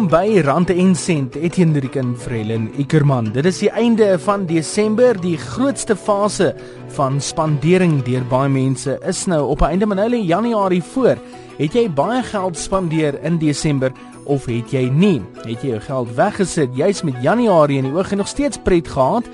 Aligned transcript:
Welkom 0.00 0.18
by 0.18 0.40
Rand 0.40 0.70
en 0.70 0.94
Sent. 0.96 1.34
Etienne 1.36 1.80
Riken 1.80 2.14
Vrelen 2.16 2.70
Ikerman. 2.80 3.26
Dit 3.34 3.44
is 3.44 3.58
die 3.60 3.68
einde 3.68 4.14
van 4.24 4.46
Desember, 4.48 5.18
die 5.20 5.36
grootste 5.36 5.92
fase 5.92 6.54
van 6.96 7.18
spandering 7.20 7.98
deur 8.06 8.24
baie 8.30 8.48
mense 8.48 8.94
is 9.04 9.26
nou 9.28 9.42
op 9.52 9.60
einde 9.66 9.84
van 9.90 10.00
hulle 10.00 10.22
Januarie 10.24 10.80
voor. 10.94 11.20
Het 11.58 11.76
jy 11.76 11.84
baie 11.92 12.22
geld 12.30 12.56
spandeer 12.56 13.20
in 13.28 13.36
Desember 13.44 13.92
of 14.24 14.48
het 14.48 14.72
jy 14.72 14.86
nie? 14.88 15.20
Het 15.44 15.60
jy 15.66 15.74
jou 15.74 15.84
geld 15.90 16.16
weggesit 16.16 16.80
juis 16.80 17.04
met 17.04 17.20
Januarie 17.20 17.82
in 17.84 17.90
die 17.90 17.92
oog 17.92 18.16
en 18.16 18.24
nog 18.24 18.32
steeds 18.32 18.62
pret 18.64 18.88
gehad? 18.88 19.28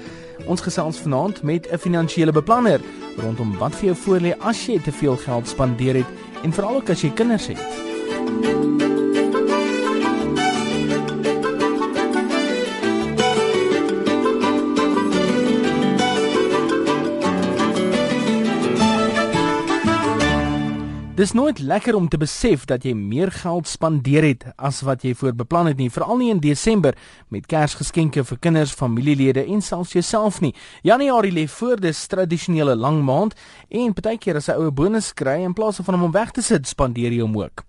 Ons 0.50 0.66
gesels 0.66 0.98
vanaand 0.98 1.44
met 1.46 1.70
'n 1.70 1.78
finansiële 1.78 2.32
beplanner 2.32 2.82
rondom 3.22 3.54
wat 3.58 3.74
vir 3.76 3.94
jou 3.94 3.96
voorlê 4.02 4.34
as 4.40 4.66
jy 4.66 4.82
te 4.82 4.92
veel 4.92 5.16
geld 5.16 5.46
spandeer 5.46 6.02
het 6.02 6.10
en 6.42 6.52
veral 6.52 6.82
ook 6.82 6.90
as 6.90 7.02
jy 7.02 7.10
kinders 7.14 7.46
het. 7.54 8.95
Dis 21.26 21.34
nooit 21.34 21.58
lekker 21.58 21.96
om 21.98 22.04
te 22.06 22.20
besef 22.22 22.68
dat 22.70 22.84
jy 22.86 22.92
meer 22.94 23.32
geld 23.34 23.66
spandeer 23.66 24.22
het 24.22 24.44
as 24.62 24.78
wat 24.86 25.02
jy 25.02 25.10
voorbeplan 25.18 25.72
het 25.72 25.80
nie, 25.82 25.88
veral 25.90 26.20
nie 26.20 26.28
in 26.30 26.38
Desember 26.38 26.94
met 27.34 27.48
Kersgeskenke 27.50 28.22
vir 28.28 28.38
kinders, 28.38 28.76
familielede 28.78 29.42
en 29.42 29.58
selfs 29.58 29.96
jouself 29.98 30.38
nie. 30.44 30.54
Januarie 30.86 31.34
lê 31.34 31.48
voor, 31.50 31.82
dis 31.82 32.06
tradisionele 32.06 32.78
lang 32.78 33.02
maand 33.02 33.34
en 33.66 33.96
partykeer 33.98 34.38
as 34.38 34.46
'n 34.48 34.60
oue 34.60 34.70
bonus 34.70 35.10
kry 35.12 35.42
in 35.42 35.52
plaas 35.52 35.82
van 35.82 35.94
om 35.94 36.06
hom 36.06 36.12
weg 36.12 36.30
te 36.30 36.42
sit, 36.42 36.62
spandeer 36.64 37.10
jy 37.10 37.22
hom 37.26 37.34
ook. 37.42 37.66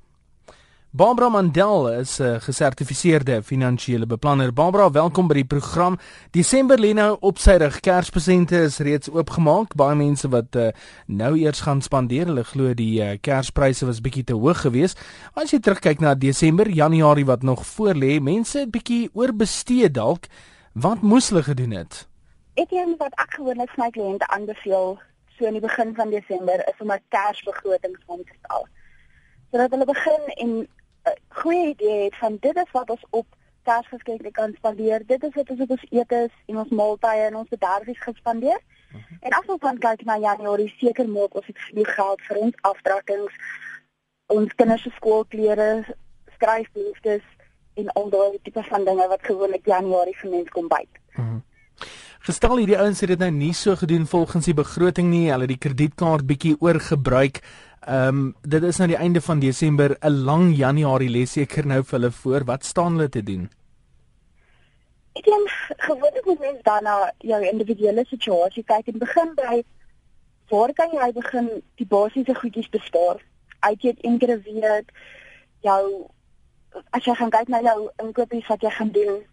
Barbara 0.92 1.30
Mandel 1.30 1.90
is 2.00 2.20
'n 2.20 2.24
uh, 2.24 2.40
gesertifiseerde 2.40 3.44
finansiële 3.44 4.06
beplanner. 4.06 4.54
Barbara, 4.54 4.92
welkom 4.92 5.28
by 5.28 5.34
die 5.34 5.46
program. 5.46 5.98
Desember 6.32 6.80
lê 6.80 6.94
nou 6.94 7.18
op 7.20 7.38
sy 7.38 7.58
rug. 7.60 7.80
Kerspresente 7.80 8.56
is 8.56 8.78
reeds 8.78 9.10
oopgemaak. 9.10 9.76
Baie 9.76 9.96
mense 9.96 10.30
wat 10.30 10.56
uh, 10.56 10.70
nou 11.06 11.36
eers 11.38 11.60
gaan 11.60 11.82
spandeer, 11.82 12.26
hulle 12.26 12.44
glo 12.44 12.74
die 12.74 13.02
uh, 13.04 13.18
Kerspryse 13.22 13.86
was 13.86 14.02
bietjie 14.02 14.24
te 14.24 14.34
hoog 14.34 14.62
geweest. 14.62 15.00
As 15.34 15.52
jy 15.52 15.60
terugkyk 15.60 16.00
na 16.00 16.16
Desember, 16.16 16.70
Januarie 16.70 17.26
wat 17.26 17.44
nog 17.44 17.66
voor 17.66 17.94
lê, 17.94 18.22
mense 18.22 18.60
het 18.60 18.72
bietjie 18.72 19.10
oorbestee 19.14 19.92
dalk. 19.92 20.32
Wat 20.72 21.02
moes 21.02 21.30
hulle 21.30 21.44
gedoen 21.44 21.72
het? 21.72 22.08
Ek 22.56 22.72
het 22.72 22.96
wat 22.98 23.14
ek 23.20 23.36
gewoonlik 23.36 23.70
vir 23.76 23.84
my 23.84 23.92
kliënte 23.92 24.28
aanbeveel 24.28 24.98
so 25.38 25.46
in 25.46 25.60
die 25.60 25.68
begin 25.68 25.94
van 25.96 26.10
Desember 26.10 26.64
is 26.64 26.80
om 26.80 26.92
'n 26.92 27.04
Kersbegroting 27.10 27.98
te 28.08 28.34
stel. 28.40 28.68
Sodat 29.52 29.72
hulle 29.72 29.86
begin 29.86 30.24
en 30.36 30.68
goeie 31.42 31.68
idee 31.70 32.04
het 32.04 32.16
van 32.16 32.38
dit 32.40 32.56
is 32.56 32.72
wat 32.72 32.90
ons 32.90 33.06
op 33.10 33.26
Kersgeskenke 33.68 34.32
kan 34.32 34.54
spandeer. 34.56 35.04
Dit 35.06 35.24
is 35.24 35.34
wat 35.34 35.50
ons 35.50 35.62
op 35.66 35.72
ons 35.76 35.86
etes 35.90 36.34
en 36.46 36.60
ons 36.64 36.70
maaltye 36.82 37.26
en 37.30 37.36
ons 37.36 37.50
bederfies 37.50 38.04
gespandeer. 38.04 38.60
Uh 38.60 38.96
mhm. 38.96 39.04
-huh. 39.08 39.18
En 39.20 39.32
as 39.40 39.48
ons 39.54 39.62
dan 39.62 39.78
kyk 39.78 40.06
na 40.06 40.18
Januarie, 40.18 40.74
seker 40.80 41.10
maak 41.10 41.36
ons 41.36 41.46
het 41.46 41.60
genoeg 41.60 41.94
geld 41.96 42.22
vir 42.28 42.38
ons 42.38 42.62
aftrekkings, 42.62 43.34
ons 44.26 44.56
kinders 44.56 44.82
se 44.82 44.92
skoolklere, 44.96 45.96
skryfbehoeftes 46.36 47.26
en 47.74 47.92
al 47.94 48.10
daai 48.10 48.40
tipe 48.44 48.64
van 48.64 48.86
dinge 48.86 49.08
wat 49.08 49.22
gewoonlik 49.22 49.66
Januarie 49.66 50.18
vir 50.18 50.30
mense 50.30 50.52
kom 50.52 50.68
byt. 50.68 50.94
Uh 51.12 51.20
mhm. 51.20 51.34
-huh. 51.34 51.42
Gestel 52.28 52.58
hierdie 52.58 52.76
ouens 52.78 53.00
het 53.00 53.10
dit 53.10 53.20
nou 53.20 53.30
nie 53.32 53.54
so 53.54 53.76
gedoen 53.76 54.08
volgens 54.08 54.46
die 54.46 54.54
begroting 54.54 55.10
nie. 55.10 55.30
Hulle 55.30 55.46
het 55.46 55.54
die 55.54 55.64
kredietkaart 55.64 56.26
bietjie 56.28 56.56
oorgebruik. 56.60 57.40
Ehm 57.86 58.08
um, 58.08 58.36
dit 58.42 58.64
is 58.64 58.78
nou 58.78 58.88
die 58.88 58.98
einde 58.98 59.22
van 59.22 59.40
Desember, 59.40 59.98
'n 60.02 60.24
lang 60.26 60.56
Januarie 60.56 61.10
les 61.10 61.32
seker 61.32 61.66
nou 61.66 61.84
vir 61.84 62.00
hulle 62.00 62.12
voor. 62.12 62.44
Wat 62.46 62.66
staan 62.66 62.92
hulle 62.92 63.10
te 63.10 63.24
doen? 63.24 63.50
Ek 65.14 65.24
dink 65.24 65.50
gewoonlik 65.78 66.26
moet 66.26 66.40
mens 66.40 66.62
dan 66.62 66.84
na 66.84 67.12
jou 67.18 67.42
individuele 67.42 68.06
situasie 68.06 68.64
kyk 68.64 68.88
en 68.88 68.98
begin 69.00 69.34
by 69.36 69.64
waar 70.50 70.74
kan 70.74 70.92
jy 70.92 71.12
begin 71.14 71.50
die 71.76 71.88
basiese 71.88 72.36
goedjies 72.36 72.70
bespaar? 72.70 73.24
Uit 73.60 73.82
jy 73.82 73.96
een 74.02 74.18
keer 74.18 74.36
'n 74.38 74.42
week 74.42 74.92
jou 75.62 76.10
as 76.92 77.06
jy 77.06 77.16
gaan 77.16 77.30
kyk 77.30 77.48
na 77.48 77.62
jou 77.62 77.90
inkopies 78.04 78.48
wat 78.48 78.62
jy 78.62 78.70
gaan 78.70 78.92
doen, 78.92 79.24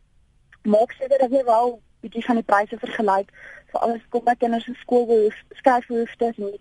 maak 0.62 0.92
seker 0.92 1.18
dat 1.18 1.30
jy 1.30 1.44
wel 1.44 1.80
bietjie 2.00 2.24
van 2.24 2.40
die 2.40 2.48
pryse 2.48 2.78
vergelyk 2.78 3.32
vir 3.72 3.80
alles 3.80 4.08
kom 4.08 4.24
by 4.24 4.34
kinders 4.38 4.64
se 4.64 4.74
skoolbehoeftes, 4.80 5.58
skryfbehoeftes 5.60 6.38
en 6.38 6.58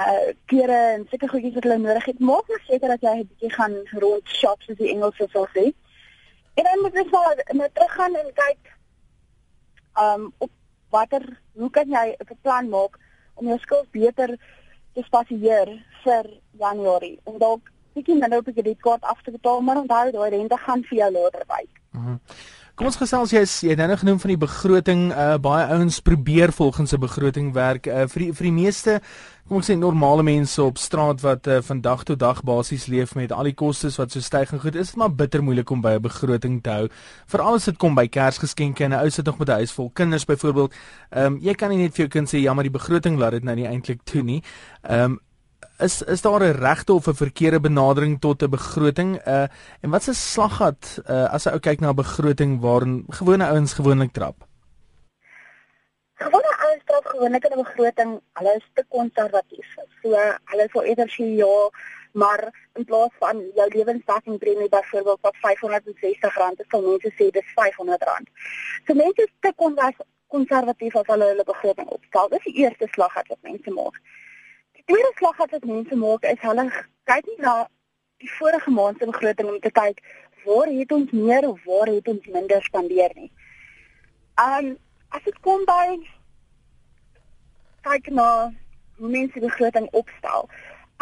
uh 0.00 0.32
klere 0.44 0.78
en 0.94 1.06
sulke 1.10 1.28
goedjies 1.28 1.54
wat 1.54 1.64
hulle 1.64 1.78
nodig 1.78 2.04
het. 2.04 2.18
Maak 2.20 2.48
net 2.48 2.64
seker 2.68 2.88
dat 2.88 3.02
jy 3.02 3.14
'n 3.16 3.28
bietjie 3.30 3.52
gaan 3.52 3.74
rond 4.02 4.28
shop 4.28 4.62
soos 4.62 4.78
die 4.78 4.92
Engelse 4.94 5.28
sal 5.32 5.48
sê. 5.56 5.72
En 6.54 6.64
dan 6.64 6.80
moet 6.82 6.94
jy 6.94 7.06
maar 7.10 7.36
net 7.52 7.74
teruggaan 7.74 8.14
en 8.14 8.32
kyk 8.42 8.62
um 10.04 10.32
op 10.38 10.50
watter 10.90 11.24
hoe 11.52 11.70
kan 11.70 11.88
jy 11.88 12.16
'n 12.18 12.38
plan 12.42 12.68
maak 12.68 12.98
om 13.34 13.46
jou 13.46 13.58
skuld 13.58 13.90
beter 13.90 14.36
te 14.94 15.02
spasieer 15.02 15.68
vir 16.04 16.24
Januarie 16.58 17.18
om 17.24 17.38
dalk 17.38 17.72
bietjie 17.94 18.18
minder 18.18 18.38
op 18.38 18.44
die 18.44 18.54
kredietkaart 18.54 19.02
af 19.02 19.22
te 19.22 19.30
betaal, 19.30 19.60
maar 19.60 19.76
onthou 19.76 20.10
daai 20.10 20.30
rente 20.30 20.56
gaan 20.56 20.84
vir 20.84 20.98
jou 20.98 21.10
later 21.12 21.44
byt. 21.46 21.72
Mm 21.92 22.20
Kom 22.76 22.90
ons 22.90 22.98
gesels 23.00 23.30
jy 23.32 23.40
jy 23.40 23.72
het 23.72 23.78
nou 23.88 23.96
genoem 23.96 24.18
van 24.20 24.30
die 24.34 24.40
begroting 24.40 25.04
uh 25.08 25.38
baie 25.40 25.64
ouens 25.72 25.96
probeer 26.04 26.52
volgens 26.52 26.92
'n 26.92 27.00
begroting 27.00 27.54
werk 27.54 27.86
uh 27.86 28.04
vir 28.04 28.20
die 28.22 28.32
vir 28.32 28.44
die 28.44 28.52
meeste 28.52 29.00
kom 29.46 29.60
ons 29.60 29.68
sê 29.70 29.76
normale 29.78 30.24
mense 30.26 30.62
op 30.62 30.78
straat 30.78 31.20
wat 31.22 31.46
uh, 31.46 31.60
van 31.62 31.80
dag 31.80 32.02
tot 32.02 32.18
dag 32.18 32.40
basies 32.42 32.88
leef 32.90 33.14
met 33.14 33.32
al 33.32 33.46
die 33.46 33.54
kostes 33.54 33.98
wat 34.00 34.10
so 34.10 34.20
styg 34.20 34.50
en 34.52 34.62
goed 34.62 34.74
is 34.74 34.90
dit 34.90 34.98
maar 34.98 35.12
bitter 35.14 35.42
moeilik 35.42 35.70
om 35.70 35.80
by 35.80 35.94
'n 35.94 36.02
begroting 36.02 36.62
te 36.62 36.70
hou 36.70 36.88
veral 37.26 37.54
as 37.54 37.64
dit 37.70 37.78
kom 37.78 37.94
by 37.94 38.08
Kersgeskenke 38.08 38.84
en 38.84 38.90
'n 38.90 39.04
ou 39.04 39.10
sit 39.10 39.26
nog 39.26 39.38
met 39.38 39.48
'n 39.48 39.62
huis 39.62 39.72
vol 39.72 39.90
kinders 39.94 40.24
byvoorbeeld 40.24 40.74
ehm 41.10 41.26
um, 41.26 41.38
jy 41.40 41.54
kan 41.54 41.70
nie 41.70 41.78
net 41.78 41.94
vir 41.94 42.06
jou 42.06 42.08
kind 42.08 42.28
sê 42.28 42.42
ja 42.42 42.54
maar 42.54 42.64
die 42.64 42.78
begroting 42.78 43.18
laat 43.18 43.32
dit 43.32 43.44
nou 43.44 43.54
nie 43.54 43.66
eintlik 43.66 44.02
toe 44.04 44.22
nie 44.22 44.42
ehm 44.82 45.12
um, 45.12 45.20
is 45.78 46.02
is 46.02 46.22
daar 46.22 46.40
'n 46.40 46.58
regte 46.58 46.92
of 46.92 47.06
'n 47.06 47.14
verkeerde 47.14 47.60
benadering 47.60 48.20
tot 48.20 48.42
'n 48.42 48.50
begroting? 48.50 49.26
Uh 49.26 49.46
en 49.80 49.90
wat 49.90 50.02
se 50.02 50.14
slaggat 50.14 51.02
uh 51.08 51.32
as 51.32 51.46
'n 51.46 51.52
ou 51.52 51.58
kyk 51.58 51.80
na 51.80 51.90
'n 51.90 51.94
begroting 51.94 52.60
waarin 52.60 53.04
gewone 53.08 53.46
ouens 53.46 53.72
gewoonlik 53.72 54.12
trap? 54.12 54.45
Gewone 56.22 56.52
ouens 56.64 56.84
trap 56.88 57.06
gewoonlik 57.12 57.44
in 57.44 57.52
'n 57.52 57.62
begroting, 57.62 58.12
hulle 58.38 58.54
is 58.56 58.66
te 58.74 58.84
konservatief. 58.88 59.68
So 60.02 60.10
hulle 60.50 60.68
sal 60.72 60.84
eerder 60.84 61.08
sê 61.16 61.26
ja, 61.42 61.70
maar 62.12 62.40
in 62.74 62.84
plaas 62.84 63.14
van 63.18 63.42
jou 63.54 63.68
lewensdaggingpremie 63.76 64.68
byvoorbeeld 64.68 65.20
wat 65.20 65.36
R560 65.36 66.60
is, 66.60 66.68
sal 66.70 66.82
mense 66.90 67.10
sê 67.18 67.30
dis 67.30 67.54
R500. 67.54 68.30
So 68.86 68.94
mense 68.94 69.22
is 69.22 69.32
te 69.40 69.52
konservatief 70.26 70.96
as 70.96 71.06
hulle 71.06 71.26
hulle 71.32 71.44
begroting 71.44 71.88
opstel. 71.88 72.28
Dis 72.28 72.44
die 72.44 72.56
eerste 72.62 72.86
slaggat 72.90 73.28
wat 73.28 73.42
mense 73.42 73.70
maak 73.70 74.00
tweede 74.86 75.12
slag 75.14 75.36
wat 75.36 75.64
mense 75.64 75.96
maak 75.96 76.24
is 76.32 76.42
hulle 76.48 76.64
kyk 77.10 77.28
nie 77.28 77.40
na 77.44 77.54
die 78.22 78.30
vorige 78.38 78.70
maand 78.70 78.98
se 78.98 79.08
begroting 79.10 79.48
om 79.52 79.60
te 79.64 79.72
kyk 79.78 80.02
waar 80.46 80.70
het 80.78 80.92
ons 80.96 81.14
meer 81.28 81.48
of 81.48 81.64
waar 81.70 81.90
het 81.90 82.08
ons 82.12 82.26
minder 82.34 82.62
spandeer 82.62 83.14
nie. 83.20 83.30
Um 84.42 84.68
as 85.08 85.22
dit 85.24 85.40
kom 85.40 85.64
by 85.68 85.98
kyk 87.86 88.10
na 88.10 88.30
hoe 88.98 89.10
mense 89.10 89.40
begroting 89.40 89.86
opstel. 89.92 90.48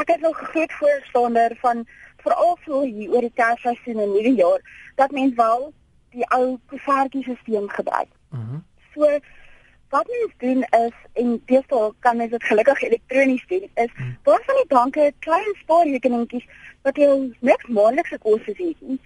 Ek 0.02 0.10
is 0.16 0.20
nog 0.20 0.36
groot 0.50 0.72
voorstander 0.72 1.56
van 1.62 1.86
veral 2.24 2.58
so 2.64 2.82
hier 2.82 3.14
oor 3.14 3.24
die 3.24 3.32
Kersseisoen 3.34 4.02
en 4.02 4.12
nuwe 4.12 4.34
jaar 4.34 4.60
dat 5.00 5.10
mense 5.10 5.36
wel 5.36 5.72
die 6.10 6.26
ou 6.36 6.58
koevertjiesisteem 6.66 7.68
gebruik. 7.68 8.10
Mhm. 8.30 8.60
Mm 8.60 8.62
so 8.94 9.18
wat 9.88 10.06
mens 10.06 10.32
doen 10.38 10.62
is 10.86 10.94
en 11.12 11.42
deesdae 11.46 11.92
kan 11.98 12.16
mens 12.16 12.30
dit 12.30 12.44
gelukkig 12.44 12.82
elektronies 12.82 13.46
doen 13.46 13.68
is 13.74 13.90
hmm. 13.94 14.16
waar 14.22 14.42
van 14.46 14.54
die 14.60 14.66
banke 14.68 15.12
klein 15.18 15.54
spaarrekeningkies 15.62 16.46
wat 16.82 16.96
jou 16.96 17.34
niks 17.40 17.66
maandelikse 17.66 18.18
kostes 18.18 18.58
het 18.58 18.80
nie. 18.80 19.00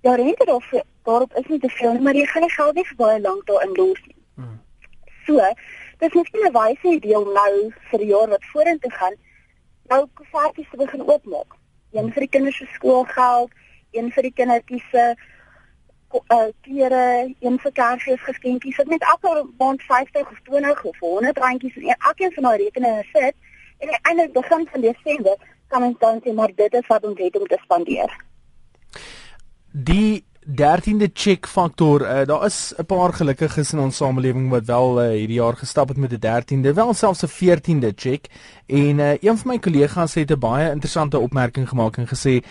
Ja 0.00 0.14
rente 0.14 0.44
daarop 0.44 0.84
daarop 1.02 1.34
is 1.34 1.46
nie 1.46 1.60
te 1.60 1.68
veel 1.68 2.00
maar 2.00 2.14
jy 2.14 2.26
gaan 2.26 2.46
nie 2.46 2.56
geld 2.56 2.74
nie 2.74 2.86
vir 2.90 3.00
baie 3.02 3.20
lank 3.20 3.46
daarin 3.46 3.76
los 3.78 4.00
nie. 4.06 4.16
Hmm. 4.34 4.60
So, 5.26 5.40
dis 5.98 6.14
net 6.14 6.34
'n 6.34 6.52
wyse 6.52 6.88
idee 6.88 7.18
om 7.18 7.32
nou 7.32 7.72
vir 7.90 7.98
die 7.98 8.12
jaar 8.12 8.28
wat 8.28 8.50
vorentoe 8.52 8.90
gaan 8.90 9.14
nou 9.88 10.06
kaartjies 10.32 10.70
te 10.70 10.76
begin 10.76 11.08
oopmaak. 11.08 11.54
Een 11.92 12.12
vir 12.12 12.20
die 12.20 12.28
kinders 12.28 12.56
se 12.56 12.66
skoolgeld, 12.74 13.50
een 13.90 14.10
vir 14.12 14.22
die 14.22 14.32
kindertjies 14.32 14.90
se 14.90 15.14
uh, 16.14 16.48
klere, 16.60 17.34
een 17.40 17.58
vir 17.58 17.72
Kersfees 17.72 18.20
geskenkies. 18.20 18.76
Dit 18.76 18.88
net 18.88 19.02
elke 19.02 19.46
maand 19.58 19.82
50 19.82 20.30
of 20.30 20.40
20 20.50 20.84
of 20.84 20.98
100 20.98 21.38
randjies 21.38 21.76
in 21.76 21.94
elkeen 21.98 22.32
van 22.32 22.42
daai 22.42 22.58
rekeninge 22.62 23.04
sit 23.12 23.34
en 23.78 23.98
eintlik 24.02 24.32
begin 24.32 24.68
van 24.70 24.80
Desember 24.80 25.36
kan 25.68 25.82
ons 25.82 25.98
dan 25.98 26.20
sê 26.24 26.32
maar 26.32 26.52
dit 26.54 26.74
is 26.74 26.86
wat 26.86 27.04
ons 27.04 27.18
het 27.18 27.36
om 27.38 27.46
te 27.46 27.58
spandeer. 27.62 28.12
Die 29.72 30.24
13de 30.46 31.10
check 31.12 31.46
faktor, 31.46 32.02
uh, 32.02 32.24
daar 32.24 32.44
is 32.44 32.74
'n 32.76 32.84
paar 32.84 33.12
gelukkiges 33.12 33.72
in 33.72 33.78
ons 33.78 33.96
samelewing 33.96 34.50
wat 34.50 34.64
wel 34.64 35.02
uh, 35.02 35.08
hierdie 35.08 35.40
jaar 35.40 35.56
gestap 35.56 35.88
het 35.88 35.96
met 35.96 36.12
'n 36.12 36.20
13de, 36.20 36.74
wel 36.74 36.94
selfs 36.94 37.22
'n 37.22 37.28
14de 37.28 37.92
check. 37.96 38.26
En 38.66 38.98
uh, 38.98 39.10
een 39.20 39.38
van 39.38 39.50
my 39.50 39.58
kollegas 39.58 40.14
het 40.14 40.30
'n 40.30 40.38
baie 40.38 40.70
interessante 40.70 41.18
opmerking 41.18 41.68
gemaak 41.68 41.96
en 41.96 42.08
gesê 42.08 42.44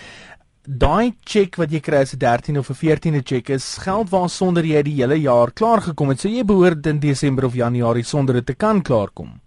daai 0.66 1.14
cheque 1.24 1.60
wat 1.60 1.72
jy 1.72 1.80
kry 1.80 2.02
as 2.02 2.14
'n 2.14 2.18
13 2.18 2.58
of 2.58 2.70
'n 2.70 2.74
14de 2.74 3.22
cheque 3.24 3.54
is 3.54 3.78
geld 3.78 4.10
waarsonder 4.10 4.66
jy 4.66 4.82
die 4.82 4.96
hele 4.96 5.22
jaar 5.22 5.52
klaar 5.52 5.82
gekom 5.82 6.10
het. 6.10 6.20
So 6.20 6.30
jy 6.30 6.44
behoort 6.44 6.86
in 6.88 7.00
Desember 7.00 7.46
of 7.46 7.54
Januarie 7.54 8.04
sonder 8.04 8.36
dit 8.36 8.46
te 8.46 8.56
kan 8.56 8.82
klaarkom. 8.82 9.42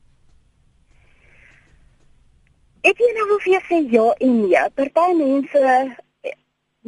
Ek 2.81 2.99
weet 2.99 3.15
nou 3.15 3.29
hoeveel 3.29 3.61
sê 3.69 3.91
ja 3.91 4.15
en 4.19 4.41
nee. 4.41 4.71
Party 4.75 5.15
mense 5.17 5.59
eh, 5.59 6.06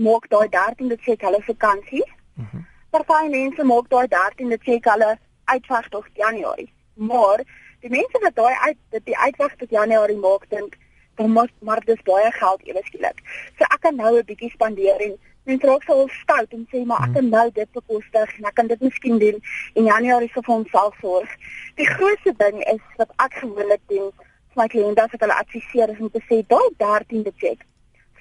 maak 0.07 0.29
daai 0.33 0.49
13de 0.55 0.99
cheque 1.05 1.27
hulle 1.27 1.43
vakansie. 1.53 2.05
Mhm. 2.35 2.49
Mm 2.57 2.67
Party 2.91 3.29
mense 3.29 3.65
maak 3.65 3.89
daai 3.93 4.07
13de 4.09 4.59
cheque 4.67 4.91
hulle 4.91 5.19
uitwag 5.55 5.89
tot 5.89 6.05
Januarie. 6.15 6.71
Maar 6.95 7.43
die 7.81 7.91
mense 7.91 8.21
wat 8.23 8.35
daai 8.35 8.55
uit 8.67 8.79
dit 8.95 9.05
die 9.11 9.19
uitwag 9.19 9.57
tot 9.57 9.71
Januarie 9.71 10.19
maak 10.19 10.47
dink 10.51 10.77
dan 11.19 11.31
moet 11.31 11.53
maar 11.61 11.83
dis 11.85 12.03
baie 12.07 12.31
geld 12.33 12.63
ewe 12.71 12.83
skielik. 12.85 13.21
So 13.59 13.65
ek 13.75 13.81
kan 13.81 13.97
nou 13.97 14.13
'n 14.19 14.25
bietjie 14.31 14.51
spandeer 14.51 15.01
en 15.07 15.19
mense 15.45 15.67
raak 15.67 15.83
so 15.83 16.07
stout 16.23 16.53
en 16.53 16.67
sê 16.73 16.85
maar 16.87 17.03
ek 17.07 17.13
kan 17.15 17.29
nou 17.29 17.51
dit 17.61 17.71
bekostig 17.73 18.39
en 18.39 18.45
ek 18.51 18.55
kan 18.55 18.67
dit 18.67 18.81
miskien 18.81 19.19
doen 19.19 19.43
in 19.75 19.85
Januarie 19.85 20.33
vir 20.35 20.45
homself 20.47 20.95
sorg. 21.01 21.31
Die 21.77 21.87
grootste 21.95 22.35
ding 22.45 22.63
is 22.75 22.85
wat 22.97 23.11
ek 23.17 23.35
gewoonlik 23.43 23.83
doen 23.87 24.13
vir 24.53 24.57
my 24.63 24.69
kliënte 24.69 25.03
as 25.03 25.13
ek 25.13 25.21
hulle 25.27 25.41
adviseer 25.43 25.91
is 25.91 26.01
om 26.01 26.11
te 26.11 26.23
sê 26.29 26.43
daai 26.47 26.69
13de 26.79 27.33
check 27.37 27.67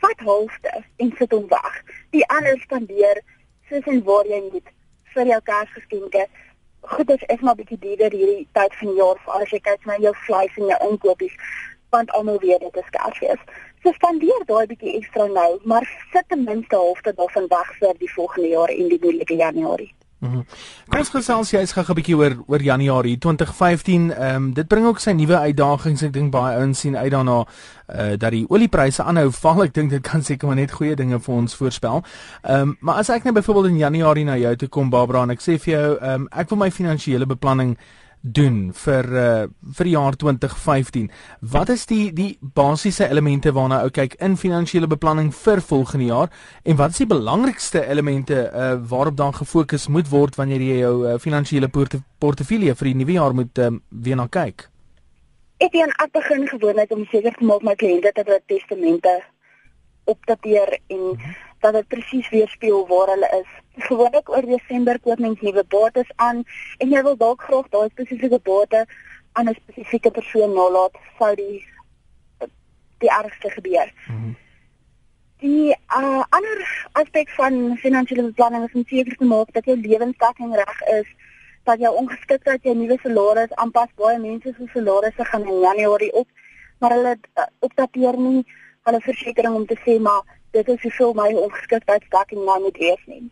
vat 0.02 0.26
halfte 0.30 0.74
en 0.98 1.14
sit 1.18 1.32
hom 1.32 1.48
weg. 1.52 1.80
Die 2.16 2.26
ander 2.34 2.60
spandeer 2.64 3.22
soos 3.70 3.88
en 3.94 4.04
waar 4.04 4.28
jy 4.30 4.42
moet 4.52 4.74
vir 5.14 5.32
jou 5.32 5.40
Kersgeskenke. 5.50 6.28
Goed, 6.82 7.08
dit 7.08 7.24
is 7.34 7.42
maar 7.42 7.58
bietjie 7.60 7.80
duurder 7.84 8.14
hierdie 8.16 8.48
tyd 8.58 8.76
van 8.80 8.94
die 8.94 9.00
jaar 9.02 9.20
vir 9.26 9.42
as 9.42 9.56
jy 9.56 9.60
kyk 9.70 9.90
na 9.90 9.98
jou 10.04 10.14
vleis 10.28 10.62
en 10.62 10.72
jou 10.72 10.80
inkopies 10.92 11.40
want 11.96 12.12
almal 12.12 12.40
weet 12.44 12.60
dit 12.60 12.78
is 12.82 12.90
Kersfees. 12.96 13.44
So 13.84 13.94
spandeer 13.96 14.44
daai 14.50 14.66
bietjie 14.68 14.98
ekstra 15.00 15.28
nou, 15.32 15.52
maar 15.64 15.86
sit 16.12 16.28
ten 16.28 16.44
minste 16.44 16.76
halfte 16.76 17.14
daarvan 17.16 17.48
weg 17.54 17.70
vir 17.80 17.96
die 18.02 18.12
volgende 18.16 18.50
jaar 18.56 18.74
en 18.74 18.90
die 18.92 19.00
moeilike 19.04 19.38
Januarie. 19.40 19.94
Mm 20.20 20.30
-hmm. 20.30 20.46
Kom 20.88 21.00
ons 21.00 21.10
gesels 21.10 21.52
jy 21.52 21.60
is 21.62 21.72
gou 21.72 21.84
'n 21.88 21.94
bietjie 21.94 22.16
oor 22.16 22.36
oor 22.48 22.62
Januarie 22.62 23.18
2015. 23.18 24.12
Ehm 24.14 24.36
um, 24.36 24.54
dit 24.54 24.68
bring 24.68 24.86
ook 24.86 25.00
sy 25.00 25.12
nuwe 25.12 25.38
uitdagings. 25.38 26.02
Ek 26.02 26.14
dink 26.14 26.32
baie 26.32 26.58
ouens 26.58 26.80
sien 26.80 26.98
uit 26.98 27.12
daarna 27.12 27.46
uh 27.96 28.18
dat 28.18 28.32
die 28.32 28.46
oliepryse 28.50 29.04
aanhou 29.04 29.32
val. 29.32 29.64
Ek 29.64 29.74
dink 29.74 29.90
dit 29.90 30.02
kan 30.02 30.24
seker 30.24 30.48
maar 30.48 30.56
net 30.56 30.72
goeie 30.72 30.96
dinge 30.96 31.20
vir 31.20 31.36
ons 31.36 31.56
voorspel. 31.56 32.04
Ehm 32.42 32.62
um, 32.62 32.78
maar 32.80 32.96
as 32.96 33.10
ek 33.10 33.24
net 33.24 33.34
byvoorbeeld 33.34 33.68
in 33.68 33.78
Januarie 33.78 34.26
na 34.26 34.38
jou 34.38 34.56
toe 34.56 34.68
kom 34.68 34.90
Barbara 34.90 35.22
en 35.22 35.30
ek 35.30 35.42
sê 35.42 35.60
vir 35.60 35.74
jou 35.74 35.98
ehm 36.02 36.22
um, 36.22 36.28
ek 36.32 36.50
wil 36.50 36.58
my 36.58 36.72
finansiële 36.72 37.26
beplanning 37.26 37.78
doen 38.34 38.72
vir 38.74 39.10
uh, 39.12 39.48
vir 39.78 39.90
die 39.90 39.94
jaar 39.94 40.16
2015. 40.20 41.10
Wat 41.42 41.70
is 41.70 41.86
die 41.90 42.12
die 42.14 42.38
basiese 42.42 43.08
elemente 43.10 43.54
waarna 43.56 43.82
ou 43.86 43.92
kyk 43.94 44.18
in 44.24 44.38
finansiële 44.38 44.88
beplanning 44.88 45.34
vir 45.36 45.62
volgende 45.62 46.10
jaar 46.10 46.32
en 46.64 46.80
wat 46.80 46.96
is 46.96 47.04
die 47.04 47.10
belangrikste 47.10 47.86
elemente 47.86 48.40
uh, 48.48 48.74
waarop 48.90 49.18
dan 49.18 49.34
gefokus 49.34 49.88
moet 49.88 50.10
word 50.10 50.36
wanneer 50.36 50.62
jy 50.62 50.80
jou 50.82 50.96
uh, 51.06 51.18
finansiële 51.20 51.68
porte 51.68 52.02
portefeulje 52.20 52.76
vir 52.76 52.92
die 52.92 52.98
nuwe 52.98 53.18
jaar 53.20 53.34
moet 53.34 53.58
um, 53.62 53.82
weer 53.90 54.18
na 54.18 54.28
kyk? 54.28 54.68
Ek 55.58 55.74
sien 55.74 55.90
ek 55.90 56.12
begin 56.14 56.46
gewoonlik 56.50 56.92
om 56.94 57.06
seker 57.12 57.34
te 57.34 57.46
maak 57.46 57.64
my 57.66 57.74
kliënte 57.76 58.12
dat 58.14 58.28
hulle 58.28 58.44
testamente 58.46 59.18
opdateer 60.14 60.80
en 60.88 61.04
mm 61.04 61.18
-hmm 61.18 61.46
dat 61.60 61.74
dit 61.74 61.88
presies 61.88 62.30
weerspieël 62.30 62.88
waar 62.88 63.08
hulle 63.08 63.30
is. 63.42 63.84
Gewoonlik 63.88 64.30
oor 64.30 64.46
Desember 64.46 65.00
koop 65.00 65.20
mense 65.20 65.44
nuwe 65.44 65.64
bates 65.68 66.10
aan 66.16 66.44
en 66.78 66.90
jy 66.90 67.04
wil 67.04 67.18
dalk 67.18 67.46
graag 67.50 67.70
daai 67.74 67.90
spesifieke 67.90 68.40
bate 68.44 68.86
aan 69.32 69.50
'n 69.50 69.60
spesifieke 69.62 70.12
persoon 70.12 70.54
nalat 70.54 70.98
sou 71.20 71.36
die 71.36 71.66
die 72.98 73.12
ergste 73.22 73.50
gebeur. 73.50 73.94
Mm 74.08 74.16
-hmm. 74.16 74.36
Die 75.38 75.70
uh, 75.98 76.24
ander 76.30 76.88
aspek 76.92 77.30
van 77.30 77.78
finansiële 77.78 78.24
beplanning 78.24 78.64
is 78.66 78.74
om 78.74 78.86
seker 78.86 79.16
te 79.16 79.26
maak 79.26 79.54
dat 79.54 79.66
jou 79.66 79.78
lewensdekking 79.78 80.56
reg 80.56 80.82
is, 80.82 81.10
dat 81.64 81.80
jou 81.80 81.96
ongeskiktheid 81.96 82.64
jou 82.64 82.76
nuwe 82.76 82.98
salaris 83.04 83.54
aanpas. 83.54 83.90
Baie 83.96 84.20
mense 84.20 84.54
se 84.58 84.66
salarisse 84.74 85.26
gaan 85.26 85.46
in 85.46 85.60
Januarie 85.60 86.14
op, 86.14 86.28
maar 86.80 86.92
hulle 86.92 87.18
uh, 87.36 87.44
opdateer 87.60 88.18
nie 88.18 88.46
hulle 88.88 89.02
versekerings 89.04 89.62
om 89.62 89.66
te 89.70 89.78
sê 89.86 90.00
maar 90.02 90.24
dit 90.56 90.68
is 90.74 90.82
hoeveel 90.82 91.14
my 91.14 91.32
ongeskiktheidsdekking 91.44 92.44
nou 92.46 92.60
moet 92.66 92.78
wees 92.78 93.04
nie. 93.06 93.26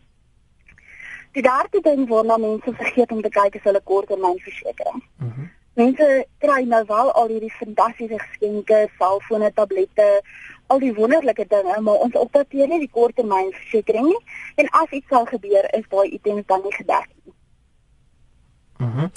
Die 1.36 1.44
derde 1.44 1.80
ding 1.84 2.08
waarna 2.08 2.36
mense 2.40 2.72
vergeet 2.72 3.12
om 3.12 3.22
te 3.22 3.32
kyk 3.32 3.58
is 3.58 3.68
hulle 3.68 3.84
korttermynversekering. 3.92 5.04
Mhm. 5.18 5.28
Mm 5.28 5.54
mense 5.76 6.06
kry 6.40 6.62
nou 6.64 6.82
wel 6.88 7.10
al 7.12 7.26
hierdie 7.28 7.52
fantastiese 7.52 8.16
geskenke, 8.18 8.78
selfone, 8.98 9.50
tablette, 9.52 10.06
al 10.72 10.80
die 10.80 10.94
wonderlike 10.96 11.44
dinge, 11.50 11.74
maar 11.84 12.04
ons 12.06 12.16
opdateer 12.16 12.70
nie 12.70 12.78
die 12.86 12.92
korttermynversekering 12.94 14.08
nie 14.08 14.22
en 14.62 14.70
as 14.80 14.94
iets 14.96 15.12
sal 15.12 15.28
gebeur, 15.28 15.68
is 15.76 15.84
daai 15.92 16.14
items 16.16 16.46
dan 16.48 16.64
nie 16.64 16.72
gedek 16.78 17.10
nie. 17.12 17.34
Mhm. 18.78 18.88
Mm 18.88 19.10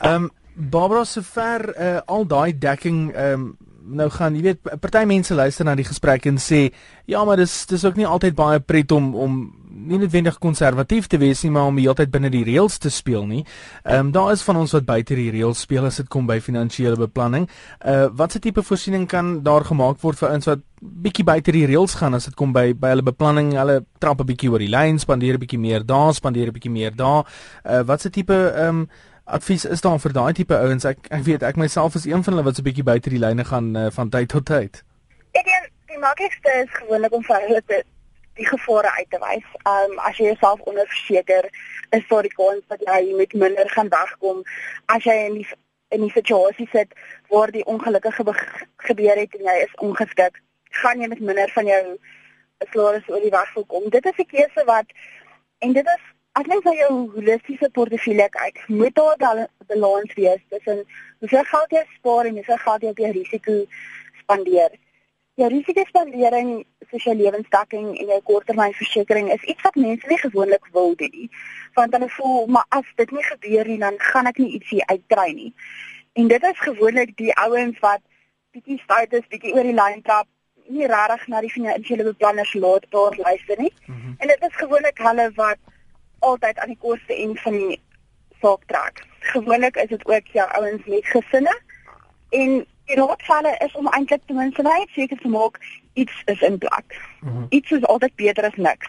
ehm 0.00 0.22
um, 0.22 0.30
Barbara 0.60 1.04
sover 1.04 1.72
uh, 1.72 1.98
al 2.06 2.26
daai 2.28 2.58
dekking 2.58 3.16
um, 3.16 3.56
nou 3.90 4.08
gaan 4.12 4.36
jy 4.36 4.42
weet 4.44 4.80
party 4.82 5.04
mense 5.08 5.34
luister 5.34 5.66
na 5.66 5.74
die 5.78 5.86
gesprek 5.88 6.26
en 6.30 6.38
sê 6.38 6.68
ja 7.10 7.24
maar 7.24 7.40
dis 7.40 7.64
dis 7.66 7.84
ook 7.84 7.96
nie 7.98 8.06
altyd 8.06 8.36
baie 8.38 8.60
pret 8.60 8.92
om 8.92 9.14
om 9.14 9.40
nie 9.70 9.98
noodwendig 9.98 10.38
konservatief 10.42 11.06
te 11.08 11.18
wees 11.18 11.42
nie 11.44 11.50
maar 11.54 11.70
om 11.70 11.78
heeltyd 11.80 12.10
binne 12.12 12.30
die 12.32 12.42
reëls 12.44 12.78
te 12.82 12.90
speel 12.92 13.26
nie. 13.26 13.44
Ehm 13.84 14.08
um, 14.08 14.12
daar 14.12 14.32
is 14.32 14.42
van 14.42 14.58
ons 14.60 14.74
wat 14.76 14.86
buite 14.86 15.16
die 15.16 15.30
reëls 15.32 15.62
speel 15.64 15.86
as 15.88 16.00
dit 16.02 16.08
kom 16.08 16.26
by 16.26 16.40
finansiële 16.40 16.98
beplanning. 17.00 17.48
Uh 17.80 18.08
watse 18.16 18.38
tipe 18.38 18.62
voorsiening 18.62 19.06
kan 19.08 19.40
daar 19.42 19.64
gemaak 19.64 20.00
word 20.02 20.18
vir 20.18 20.34
ons 20.34 20.50
wat 20.50 20.64
bietjie 20.80 21.24
buite 21.24 21.52
die 21.52 21.66
reëls 21.68 21.94
gaan 22.00 22.14
as 22.14 22.28
dit 22.28 22.34
kom 22.34 22.52
by 22.52 22.72
by 22.74 22.94
hulle 22.94 23.06
beplanning, 23.06 23.52
hulle 23.56 23.84
trap 24.00 24.20
'n 24.20 24.26
bietjie 24.26 24.50
oor 24.50 24.58
die 24.58 24.70
lyn, 24.70 24.98
spandeer 24.98 25.34
'n 25.34 25.40
bietjie 25.40 25.60
meer 25.60 25.86
daar, 25.86 26.14
spandeer 26.14 26.48
'n 26.48 26.52
bietjie 26.52 26.72
meer 26.72 26.96
daar. 26.96 27.24
Uh 27.64 27.82
watse 27.82 28.10
tipe 28.10 28.34
ehm 28.34 28.68
um, 28.68 28.88
advies 29.30 29.64
is 29.64 29.80
daar 29.80 29.98
vir 30.00 30.12
daai 30.12 30.32
tipe 30.32 30.56
ouens? 30.56 30.84
Ek 30.84 30.98
ek 31.10 31.24
weet 31.28 31.42
ek 31.42 31.56
myself 31.56 31.94
is 31.94 32.04
een 32.04 32.24
van 32.24 32.34
hulle 32.34 32.44
wat 32.48 32.56
so 32.56 32.62
'n 32.62 32.68
bietjie 32.68 32.88
buite 32.90 33.10
die 33.10 33.22
lyne 33.22 33.44
gaan 33.44 33.76
uh, 33.76 33.86
van 33.90 34.10
tyd 34.10 34.28
tot 34.28 34.46
tyd. 34.46 34.82
Ek 35.32 35.44
dink 35.44 35.70
die 35.86 35.98
maklikste 35.98 36.50
is 36.64 36.70
gewoonlik 36.80 37.12
om 37.12 37.24
vir 37.24 37.40
hulle 37.46 37.62
te 37.66 37.82
die 38.40 38.46
gevare 38.46 38.90
uit 38.98 39.10
te 39.10 39.18
wys. 39.22 39.48
Um 39.72 39.98
as 39.98 40.16
jy 40.18 40.30
jouself 40.30 40.60
onderverseker, 40.60 41.48
is 41.90 42.06
daar 42.08 42.22
die 42.22 42.36
kans 42.36 42.62
dat 42.68 42.84
jy 42.86 43.00
met 43.16 43.32
minder 43.32 43.68
gaan 43.70 43.88
wegkom 43.88 44.42
as 44.86 45.04
jy 45.04 45.16
in 45.26 45.34
die 45.40 45.48
in 45.90 46.04
die 46.06 46.14
situasie 46.14 46.68
sit 46.72 46.94
waar 47.28 47.50
die 47.50 47.64
ongelukkige 47.66 48.34
gebeur 48.76 49.16
het 49.18 49.34
en 49.34 49.48
jy 49.48 49.56
is 49.64 49.74
ongeskik, 49.86 50.38
gaan 50.82 51.00
jy 51.02 51.08
met 51.10 51.20
minder 51.20 51.50
van 51.54 51.66
jou 51.66 51.82
salaris 52.70 53.08
oor 53.10 53.24
die 53.24 53.34
weg 53.34 53.52
kom. 53.66 53.88
Dit 53.90 54.06
is 54.06 54.18
'n 54.18 54.30
keuse 54.30 54.64
wat 54.66 54.86
en 55.58 55.72
dit 55.72 55.86
is 55.86 56.04
As 56.38 56.46
jy 56.46 56.56
na 56.62 56.72
jou 56.78 56.92
holistiese 57.10 57.68
portefeulje 57.74 58.28
kyk, 58.30 58.58
moet 58.68 58.94
daar 58.94 59.38
'n 59.38 59.48
balans 59.66 60.12
wees 60.14 60.42
tussen 60.48 60.84
hoeveel 61.18 61.44
geld 61.44 61.70
jy 61.70 61.82
spaar 61.94 62.24
en 62.26 62.34
hoeveel 62.34 62.56
geld 62.56 62.82
jy 62.82 62.88
op 62.88 62.98
jou 62.98 63.12
risiko 63.12 63.52
spandeer. 64.20 64.70
Jou 65.34 65.48
risikospandering, 65.48 66.64
soos 66.90 67.04
jou 67.04 67.14
lewensdekking 67.14 67.98
en 67.98 68.06
jou 68.06 68.20
korttermynversekering 68.22 69.32
is 69.32 69.42
iets 69.42 69.62
wat 69.62 69.74
mense 69.74 70.06
nie 70.06 70.18
gewoonlik 70.18 70.66
wil 70.72 70.94
doen 70.94 71.10
nie. 71.12 71.30
Want 71.74 71.92
hulle 71.92 72.08
voel, 72.08 72.46
maar 72.46 72.66
as 72.68 72.86
dit 72.94 73.10
nie 73.10 73.24
gebeur 73.24 73.66
nie, 73.66 73.78
dan 73.78 73.94
gaan 73.98 74.26
ek 74.26 74.38
nie 74.38 74.52
ietsie 74.52 74.84
uitkry 74.86 75.32
nie. 75.32 75.54
En 76.12 76.28
dit 76.28 76.42
is 76.42 76.58
gewoonlik 76.58 77.16
die 77.16 77.34
ouens 77.34 77.78
wat 77.78 78.00
bietjie 78.52 78.78
stout 78.78 79.12
is, 79.12 79.26
bietjie 79.26 79.54
oor 79.54 79.66
die 79.66 79.74
lyn 79.74 80.02
trap, 80.02 80.28
nie 80.68 80.86
regtig 80.86 81.26
na 81.26 81.40
die 81.40 81.50
finansiële 81.50 82.04
beplanners 82.04 82.54
laat 82.54 82.86
daar 82.90 83.16
luister 83.16 83.58
nie. 83.58 83.72
Mm 83.86 83.94
-hmm. 83.94 84.14
En 84.18 84.28
dit 84.28 84.42
is 84.48 84.56
gewoonlik 84.56 84.98
hulle 84.98 85.30
wat 85.34 85.58
altyd 86.20 86.58
aan 86.58 86.72
die 86.72 86.80
koste 86.80 87.16
en 87.16 87.36
van 87.36 87.52
die 87.52 87.80
saak 88.40 88.64
trek. 88.66 89.04
Gewoonlik 89.32 89.76
is 89.76 89.88
dit 89.88 90.06
ook 90.06 90.26
jou 90.32 90.48
ouens 90.50 90.84
met 90.86 91.06
gesinne 91.06 91.54
en 92.30 92.60
die 92.90 92.98
raadvalle 92.98 93.56
is 93.64 93.74
om 93.78 93.88
eintlik 93.88 94.22
ten 94.26 94.36
minste 94.36 94.62
net 94.62 94.88
seker 94.94 95.18
te 95.18 95.28
maak 95.28 95.58
iets 95.92 96.22
is 96.24 96.40
in 96.40 96.58
plek. 96.58 96.96
Mm 97.20 97.28
-hmm. 97.32 97.46
Iets 97.48 97.70
is 97.70 97.84
altyd 97.84 98.14
beter 98.14 98.44
as 98.44 98.56
niks. 98.56 98.88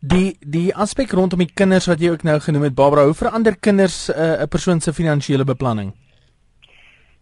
Die 0.00 0.36
die 0.40 0.74
aspek 0.74 1.10
rondom 1.12 1.38
die 1.38 1.50
kinders 1.54 1.86
wat 1.86 2.00
jy 2.00 2.10
ook 2.10 2.22
nou 2.22 2.38
genoem 2.40 2.62
het 2.62 2.74
Barbara, 2.74 3.04
hoe 3.04 3.14
verander 3.14 3.56
kinders 3.58 4.08
eh, 4.08 4.22
'n 4.22 4.42
uh, 4.42 4.48
persoon 4.48 4.80
se 4.80 4.92
finansiële 4.92 5.44
beplanning? 5.44 5.92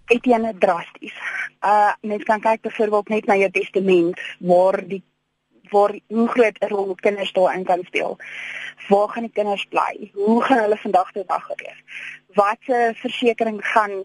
Dit 0.07 0.27
is 0.27 0.53
drasties. 0.59 1.19
Uh 1.61 1.93
mens 2.01 2.23
kan 2.23 2.41
kyk 2.41 2.61
byvoorbeeld 2.61 3.09
net 3.09 3.27
na 3.27 3.37
jou 3.37 3.51
testament 3.51 4.21
waar 4.39 4.87
die 4.89 5.03
waar 5.71 5.99
hoe 6.09 6.29
groot 6.29 6.59
'n 6.59 6.69
rol 6.69 6.95
kinders 6.95 7.33
daarin 7.33 7.65
kan 7.65 7.85
speel. 7.85 8.17
Waar 8.89 9.09
gaan 9.09 9.23
die 9.23 9.33
kinders 9.33 9.65
bly? 9.65 10.11
Hoe 10.15 10.43
gaan 10.43 10.59
hulle 10.59 10.77
vandag 10.77 11.13
tot 11.13 11.29
dag 11.29 11.49
leef? 11.49 11.79
Watse 12.27 12.93
versekerings 12.95 13.67
gaan 13.67 14.05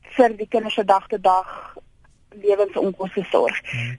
vir 0.00 0.36
die 0.36 0.48
kinders 0.48 0.74
se 0.74 0.84
dag 0.84 1.06
tot 1.06 1.22
dag 1.22 1.76
lewensonkoste 2.28 3.24
sorg? 3.30 3.60
Hmm. 3.70 3.98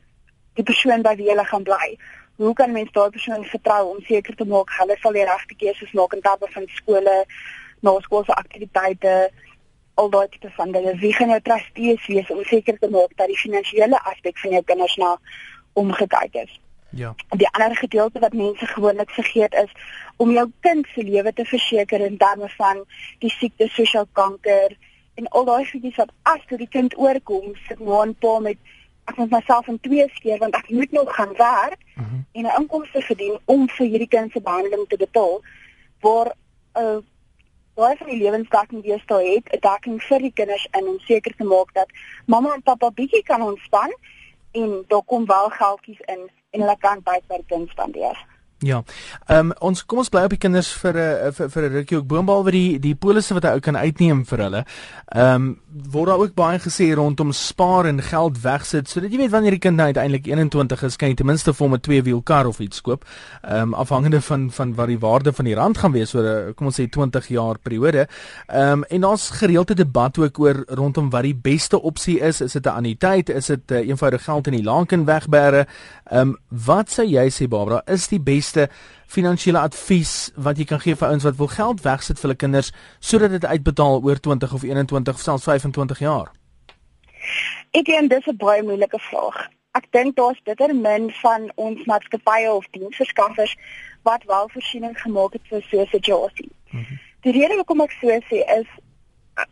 Die 0.54 0.64
persoon 0.64 1.02
by 1.02 1.16
wie 1.16 1.30
hulle 1.30 1.46
gaan 1.46 1.64
bly. 1.64 1.98
Hoe 2.36 2.54
kan 2.54 2.72
mens 2.72 2.92
daardie 2.92 3.22
persoon 3.22 3.46
vertrou 3.46 3.90
om 3.90 4.02
seker 4.02 4.36
te 4.36 4.46
maak 4.46 4.70
hulle 4.78 4.98
sal 5.00 5.12
die 5.12 5.26
regte 5.26 5.56
keuses 5.56 5.92
maak 5.92 6.14
in 6.14 6.22
terme 6.22 6.48
van 6.50 6.68
skole, 6.68 7.26
naskoolse 7.80 8.34
aktiwiteite, 8.34 9.32
al 9.94 10.10
daai 10.10 10.28
tipe 10.30 10.50
van 10.50 10.72
dinge. 10.72 10.96
Wie 10.96 11.14
gaan 11.14 11.30
jou 11.30 11.42
trustees 11.42 12.06
wees 12.08 12.30
om 12.34 12.44
seker 12.50 12.80
te 12.80 12.90
maak 12.90 13.14
dat 13.16 13.30
die 13.30 13.38
finansiële 13.38 14.00
aspek 14.12 14.38
van 14.38 14.58
jou 14.58 14.64
kinders 14.64 14.96
na 14.98 15.18
omgekyk 15.74 16.42
is. 16.46 16.60
Ja. 16.96 17.16
Die 17.30 17.48
ander 17.48 17.76
gedeelte 17.76 18.20
wat 18.20 18.34
mense 18.34 18.66
gewoonlik 18.66 19.10
vergeet 19.10 19.54
is 19.54 19.72
om 20.18 20.32
jou 20.32 20.52
kind 20.60 20.88
se 20.94 21.04
lewe 21.04 21.34
te 21.34 21.46
verseker 21.46 22.00
in 22.00 22.18
terme 22.18 22.50
van 22.50 22.84
die 23.20 23.30
siekte 23.30 23.68
soos 23.68 23.96
kanker 24.12 24.78
en 25.14 25.28
al 25.28 25.46
daai 25.46 25.66
goedjies 25.66 25.96
wat 25.96 26.12
as 26.22 26.46
toe 26.48 26.58
die 26.58 26.70
kind 26.70 26.98
oorkom, 26.98 27.56
sit 27.68 27.80
nou 27.80 28.06
'n 28.06 28.16
paar 28.16 28.42
met 28.42 28.58
ek 29.06 29.18
moet 29.18 29.30
myself 29.30 29.68
in 29.68 29.80
twee 29.80 30.06
skeer 30.16 30.38
want 30.38 30.56
ek 30.56 30.70
moet 30.70 30.92
nog 30.92 31.16
gaan 31.16 31.34
werk 31.38 31.82
mhm. 31.96 32.06
-huh. 32.06 32.22
en 32.32 32.46
'n 32.46 32.62
inkomste 32.62 33.02
verdien 33.02 33.40
om 33.46 33.70
vir 33.70 33.88
hierdie 33.88 34.08
kind 34.08 34.32
se 34.32 34.42
behandeling 34.42 34.88
te 34.88 34.98
betaal 34.98 35.42
waar 36.00 36.36
'n 36.74 36.80
uh, 36.80 36.98
baie 37.74 37.98
van 37.98 38.08
die 38.08 38.22
lewensdekking 38.22 38.84
deesdae 38.84 39.34
het 39.34 39.52
'n 39.52 39.60
dekking 39.60 40.04
vir 40.04 40.20
die 40.20 40.34
kinders 40.34 40.68
in 40.72 40.88
om 40.88 41.00
seker 41.00 41.36
te 41.36 41.44
maak 41.44 41.74
dat 41.74 41.90
mamma 42.26 42.54
en 42.54 42.62
pappa 42.62 42.90
bietjie 42.90 43.24
kan 43.24 43.42
ontspan 43.42 43.94
en 44.52 44.84
daar 44.88 45.04
kom 45.06 45.26
wel 45.26 45.50
geldjies 45.50 46.00
in 46.06 46.30
en 46.54 46.62
hulle 46.62 46.78
kan 46.82 47.02
baie 47.06 47.22
per 47.28 47.42
kind 47.50 47.70
spandeer. 47.74 48.18
Ja. 48.64 48.84
Ehm 49.28 49.52
um, 49.52 49.54
ons 49.60 49.84
kom 49.86 50.00
ons 50.00 50.10
bly 50.12 50.24
op 50.24 50.32
die 50.32 50.40
kinders 50.40 50.70
vir 50.80 50.96
'n 50.96 51.28
uh, 51.28 51.32
vir, 51.36 51.50
vir 51.50 51.64
'n 51.64 51.74
rukkie 51.74 51.98
ook 51.98 52.08
boonbehalwe 52.08 52.52
die 52.52 52.80
die 52.80 52.96
polisse 52.96 53.34
wat 53.34 53.44
hy 53.44 53.52
ou 53.58 53.60
kan 53.60 53.76
uitneem 53.76 54.26
vir 54.26 54.40
hulle. 54.40 54.66
Ehm 55.12 55.36
um, 55.36 55.60
word 55.92 56.08
daar 56.08 56.20
ook 56.20 56.36
baie 56.36 56.60
gesê 56.60 56.94
rondom 56.96 57.32
spaar 57.34 57.86
en 57.86 58.02
geld 58.02 58.38
wegsit 58.42 58.90
sodat 58.90 59.12
jy 59.12 59.18
weet 59.18 59.32
wanneer 59.32 59.52
die 59.52 59.60
kind 59.60 59.76
nou 59.76 59.86
uiteindelik 59.86 60.28
21 60.28 60.84
is, 60.84 60.96
kan 60.96 61.10
jy 61.10 61.16
ten 61.16 61.26
minste 61.26 61.54
vir 61.54 61.66
hom 61.66 61.74
'n 61.74 61.82
twee 61.82 62.02
wiel 62.02 62.22
kar 62.22 62.48
of 62.48 62.60
iets 62.60 62.82
koop. 62.82 63.06
Ehm 63.44 63.62
um, 63.62 63.74
afhangende 63.74 64.22
van 64.22 64.52
van 64.52 64.76
wat 64.76 64.88
die 64.88 65.00
waarde 65.00 65.34
van 65.34 65.46
die 65.46 65.56
rand 65.56 65.78
gaan 65.78 65.92
wees 65.92 66.16
oor 66.16 66.24
'n 66.24 66.54
kom 66.54 66.68
ons 66.68 66.80
sê 66.80 66.90
20 66.90 67.28
jaar 67.28 67.58
periode. 67.60 68.08
Ehm 68.48 68.72
um, 68.72 68.84
en 68.84 69.04
ons 69.04 69.30
gereelde 69.30 69.76
debat 69.76 70.18
ook 70.18 70.40
oor 70.40 70.64
rondom 70.68 71.10
wat 71.10 71.24
die 71.24 71.36
beste 71.36 71.82
opsie 71.82 72.20
is. 72.20 72.42
Is 72.42 72.54
dit 72.54 72.66
'n 72.66 72.70
anniteit? 72.70 73.30
Is 73.30 73.46
dit 73.46 73.72
'n 73.72 73.74
uh, 73.74 73.88
eenvoudige 73.88 74.24
geld 74.24 74.48
in 74.48 74.54
die 74.54 74.64
lanken 74.64 75.06
wegbere? 75.06 75.68
Ehm 76.06 76.20
um, 76.20 76.38
wat 76.66 76.90
sê 76.90 77.04
jy 77.04 77.30
sê 77.30 77.48
Barbara, 77.48 77.82
is 77.86 78.08
die 78.08 78.20
beste 78.20 78.53
finansiële 79.08 79.60
advies 79.60 80.32
wat 80.36 80.58
jy 80.58 80.66
kan 80.66 80.80
gee 80.80 80.96
vir 80.96 81.08
ouens 81.08 81.24
wat 81.24 81.38
wil 81.38 81.48
geld 81.48 81.82
wegsit 81.82 82.20
vir 82.20 82.28
hulle 82.28 82.42
kinders 82.44 82.72
sodat 83.00 83.32
dit 83.32 83.46
uitbetaal 83.46 84.02
oor 84.04 84.20
20 84.20 84.54
of 84.54 84.64
21 84.64 85.14
of 85.14 85.22
selfs 85.22 85.44
25 85.44 86.00
jaar? 86.00 86.32
Ek 87.72 87.86
dink 87.86 88.10
dis 88.10 88.28
'n 88.28 88.38
baie 88.38 88.64
moeilike 88.64 89.00
vraag. 89.00 89.48
Ek 89.72 89.86
dink 89.92 90.16
daar's 90.16 90.42
determin 90.44 91.12
van 91.22 91.52
ons 91.56 91.86
maatskappye 91.86 92.52
of 92.52 92.68
diensverskaffers 92.72 93.56
wat 94.04 94.24
wel 94.24 94.50
voorsiening 94.50 94.96
gemaak 95.02 95.34
het 95.34 95.48
vir 95.50 95.62
so 95.70 95.82
'n 95.82 95.88
situasie. 95.88 96.52
Mm 96.70 96.80
-hmm. 96.84 97.00
Die 97.22 97.32
rede 97.32 97.56
hoekom 97.56 97.82
ek 97.82 97.92
so 98.02 98.08
sê 98.08 98.40
is 98.60 98.68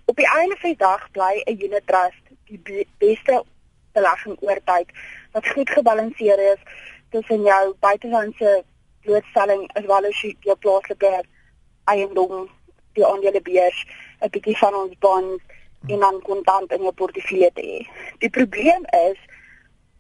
op 0.06 0.16
die 0.16 0.30
einde 0.38 0.56
van 0.60 0.70
die 0.70 0.78
dag 0.78 1.12
bly 1.12 1.44
'n 1.46 1.64
unit 1.66 1.88
trust 1.88 2.24
die 2.46 2.60
be 2.64 2.86
beste 2.98 3.44
belegging 3.94 4.38
oor 4.40 4.60
tyd 4.66 4.90
wat 5.32 5.48
goed 5.48 5.70
gebalanseer 5.70 6.40
is 6.54 6.62
tussen 7.10 7.42
jou 7.42 7.74
buitelandse 7.80 8.64
blootstelling 9.06 9.70
as 9.74 9.86
wel 9.86 10.06
as 10.06 10.22
jou 10.22 10.56
plaaslike 10.60 11.24
eiendom, 11.84 12.50
die 12.94 13.06
aandelebeurs, 13.06 13.86
'n 14.22 14.30
bietjie 14.30 14.58
van 14.58 14.76
ons 14.76 14.98
bond 15.00 15.42
en 15.88 16.00
dan 16.00 16.22
kontant 16.22 16.72
in 16.72 16.82
jou 16.82 16.94
portefeulje 16.94 17.52
te 17.54 17.62
hê. 17.62 17.80
Die 18.20 18.30
probleem 18.30 18.86
is 19.10 19.20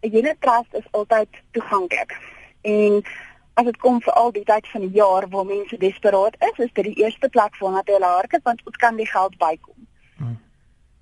'n 0.02 0.16
unit 0.18 0.42
trust 0.42 0.74
is 0.74 0.92
altyd 0.92 1.30
toeganklik. 1.52 2.18
En 2.62 3.04
as 3.54 3.66
dit 3.66 3.78
kom 3.78 4.02
vir 4.02 4.14
al 4.14 4.32
die 4.32 4.44
tyd 4.44 4.68
van 4.68 4.82
die 4.82 4.96
jaar 4.98 5.30
waar 5.30 5.46
mense 5.46 5.78
desperaat 5.78 6.36
is, 6.40 6.58
is 6.66 6.74
dit 6.74 6.84
die 6.84 7.04
eerste 7.04 7.30
plek 7.30 7.58
waarna 7.58 7.82
hulle 7.86 8.06
hardloop 8.06 8.44
want 8.44 8.62
ons 8.66 8.76
kan 8.76 8.96
die 8.96 9.08
geld 9.08 9.38
bykom. 9.38 9.88
Hmm. 10.18 10.40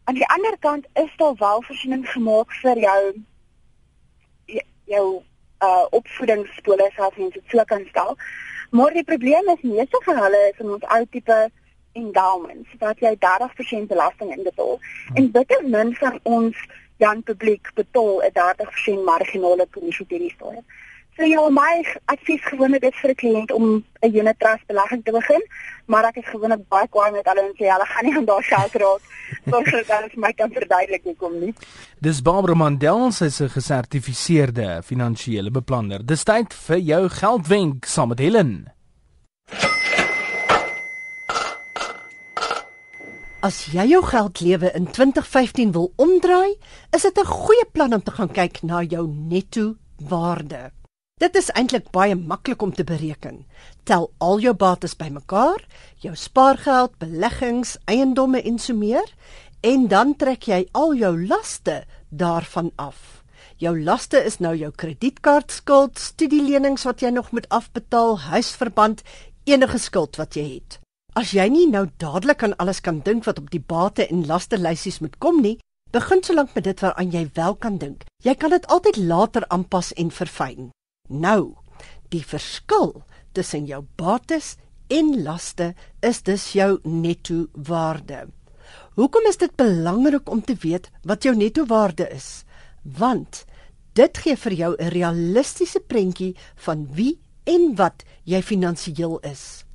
Aan 0.03 0.13
die 0.13 0.27
ander 0.27 0.57
kant 0.59 0.85
is 0.93 1.11
daar 1.17 1.35
wel 1.35 1.63
voorsiening 1.63 2.09
gemaak 2.09 2.53
vir 2.61 2.77
jou 2.77 3.01
jou 4.89 5.23
uh 5.67 5.85
opvoedingsskole 5.89 6.91
selfs 6.95 7.17
mens 7.17 7.33
dit 7.33 7.43
so 7.47 7.63
kan 7.63 7.85
stel. 7.89 8.17
Maar 8.69 8.93
die 8.93 9.03
probleem 9.03 9.49
is 9.49 9.61
meeste 9.61 10.01
van 10.05 10.17
hulle 10.23 10.41
is 10.51 10.59
in 10.59 10.71
ons 10.71 10.85
ou 10.97 11.05
tipe 11.09 11.39
endowments 11.91 12.75
wat 12.79 12.99
jy 12.99 13.15
30% 13.25 13.89
belasting 13.89 14.35
inbetaal 14.35 14.77
hmm. 14.77 15.15
en 15.15 15.31
bitter 15.31 15.63
min 15.75 15.95
van 15.95 16.19
ons 16.23 16.57
jong 17.03 17.23
publiek 17.23 17.71
betaal 17.79 18.21
'n 18.27 18.35
30% 18.37 19.03
marginale 19.11 19.67
kommissie 19.71 20.05
per 20.05 20.21
jaar. 20.21 20.63
So 21.19 21.27
ja, 21.27 21.41
my 21.51 21.81
advies 22.07 22.39
gewoonlik 22.47 22.85
is 22.87 22.99
vir 23.01 23.11
'n 23.11 23.19
kliënt 23.21 23.51
om 23.51 23.83
'n 24.07 24.11
unit 24.19 24.39
trust 24.39 24.65
belegging 24.67 25.03
te 25.03 25.11
begin, 25.11 25.43
maar 25.85 26.05
ek 26.05 26.15
is 26.17 26.31
gewoonlik 26.31 26.63
baie 26.69 26.87
kwaai 26.87 27.11
met 27.11 27.25
hulle 27.27 27.41
en 27.41 27.55
sê 27.59 27.67
hulle 27.67 27.85
gaan 27.85 28.05
nie 28.05 28.15
aan 28.15 28.25
daar 28.25 28.43
geld 28.43 28.73
raak 28.73 29.01
sonder 29.51 29.83
dat 29.87 29.99
hulle 29.99 30.09
my 30.15 30.31
kan 30.33 30.49
verduidelik 30.49 31.03
hoekom 31.03 31.39
nie. 31.39 31.53
Dis 31.99 32.21
Barbara 32.21 32.53
Mandel, 32.53 33.11
sy 33.11 33.25
is 33.25 33.41
'n 33.41 33.49
gesertifiseerde 33.49 34.81
finansiële 34.81 35.51
beplanner. 35.51 36.05
Dis 36.05 36.23
tyd 36.23 36.53
vir 36.53 36.77
jou 36.77 37.09
geldwenk 37.09 37.85
saam 37.85 38.07
met 38.07 38.19
Helen. 38.19 38.71
As 43.41 43.65
jy 43.65 43.87
jou 43.87 44.03
geldlewe 44.03 44.71
in 44.73 44.87
2015 44.91 45.71
wil 45.71 45.91
omdraai, 45.97 46.55
is 46.95 47.01
dit 47.01 47.17
'n 47.17 47.25
goeie 47.25 47.65
plan 47.73 47.93
om 47.93 48.03
te 48.03 48.11
gaan 48.11 48.31
kyk 48.31 48.63
na 48.63 48.83
jou 48.83 49.07
netto 49.07 49.75
waarde. 49.97 50.78
Dit 51.19 51.35
is 51.35 51.49
eintlik 51.51 51.89
baie 51.91 52.15
maklik 52.15 52.61
om 52.63 52.71
te 52.71 52.85
bereken. 52.87 53.41
Tel 53.83 54.05
al 54.23 54.39
jou 54.39 54.53
bates 54.55 54.93
bymekaar, 54.95 55.65
jou 55.99 56.13
spaargeld, 56.15 56.93
beleggings, 57.01 57.73
eiendomme 57.91 58.39
en 58.39 58.59
so 58.59 58.73
meer, 58.73 59.09
en 59.59 59.89
dan 59.91 60.13
trek 60.15 60.47
jy 60.47 60.61
al 60.71 60.95
jou 60.95 61.11
laste 61.27 61.81
daarvan 62.07 62.71
af. 62.79 63.19
Jou 63.59 63.75
laste 63.83 64.23
is 64.23 64.39
nou 64.39 64.53
jou 64.55 64.71
kredietkaartskuld, 64.71 65.99
studielenings 65.99 66.87
wat 66.87 67.03
jy 67.03 67.11
nog 67.11 67.33
moet 67.35 67.51
afbetaal, 67.51 68.15
huisverband, 68.31 69.03
enige 69.43 69.83
skuld 69.89 70.15
wat 70.15 70.39
jy 70.39 70.47
het. 70.53 70.79
As 71.19 71.35
jy 71.35 71.49
nie 71.51 71.67
nou 71.67 71.89
dadelik 71.99 72.47
aan 72.47 72.55
alles 72.63 72.79
kan 72.79 73.03
dink 73.03 73.27
wat 73.27 73.43
op 73.43 73.51
die 73.51 73.59
bate 73.59 74.07
en 74.07 74.23
laste 74.23 74.55
lysies 74.55 75.03
moet 75.03 75.19
kom 75.19 75.43
nie, 75.43 75.57
begin 75.91 76.23
solank 76.23 76.55
met 76.55 76.63
dit 76.63 76.79
waaraan 76.79 77.11
jy 77.11 77.27
wel 77.35 77.59
kan 77.59 77.75
dink. 77.77 78.07
Jy 78.23 78.39
kan 78.39 78.55
dit 78.55 78.67
altyd 78.71 79.03
later 79.03 79.43
aanpas 79.51 79.91
en 79.99 80.15
verfyn. 80.15 80.69
Nou, 81.09 81.55
die 82.13 82.23
verskil 82.25 83.01
tussen 83.33 83.65
jou 83.65 83.83
bates 83.97 84.55
en 84.87 85.13
laste 85.23 85.73
is 86.05 86.21
dus 86.25 86.51
jou 86.53 86.79
netto 86.83 87.47
waarde. 87.53 88.27
Hoekom 88.97 89.25
is 89.29 89.37
dit 89.37 89.55
belangrik 89.57 90.29
om 90.29 90.41
te 90.41 90.55
weet 90.61 90.89
wat 91.03 91.23
jou 91.23 91.35
netto 91.35 91.65
waarde 91.65 92.09
is? 92.13 92.43
Want 92.83 93.45
dit 93.97 94.17
gee 94.17 94.35
vir 94.37 94.53
jou 94.53 94.75
'n 94.77 94.89
realistiese 94.89 95.79
prentjie 95.79 96.35
van 96.55 96.87
wie 96.93 97.19
en 97.43 97.75
wat 97.75 98.03
jy 98.23 98.41
finansiëel 98.41 99.19
is. 99.19 99.65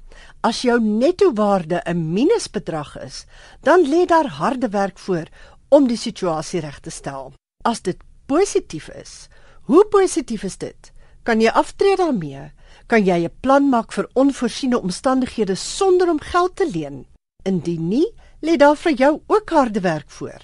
As 0.41 0.63
jou 0.63 0.81
netto 0.81 1.33
waarde 1.33 1.83
'n 1.87 2.13
minusbedrag 2.13 2.99
is, 2.99 3.27
dan 3.63 3.81
lê 3.89 4.07
daar 4.07 4.29
harde 4.29 4.69
werk 4.69 4.99
voor 4.99 5.27
om 5.69 5.87
die 5.87 5.97
situasie 5.97 6.61
reg 6.61 6.81
te 6.81 6.91
stel. 6.91 7.33
As 7.63 7.81
dit 7.83 7.97
positief 8.27 8.89
is, 8.89 9.29
hoe 9.63 9.85
positief 9.87 10.43
is 10.43 10.57
dit? 10.57 10.93
Kan 11.25 11.41
jy 11.41 11.49
aftree 11.57 11.97
daarmee? 11.97 12.51
Kan 12.87 13.05
jy 13.05 13.25
'n 13.25 13.37
plan 13.41 13.69
maak 13.69 13.93
vir 13.93 14.09
onvoorsiene 14.13 14.81
omstandighede 14.81 15.55
sonder 15.55 16.11
om 16.11 16.21
geld 16.21 16.57
te 16.57 16.71
leen? 16.71 17.07
Indien 17.43 17.89
nie, 17.89 18.13
lê 18.41 18.57
daar 18.57 18.77
vir 18.77 18.93
jou 18.93 19.21
ook 19.27 19.51
harde 19.51 19.81
werk 19.81 20.11
voor. 20.11 20.41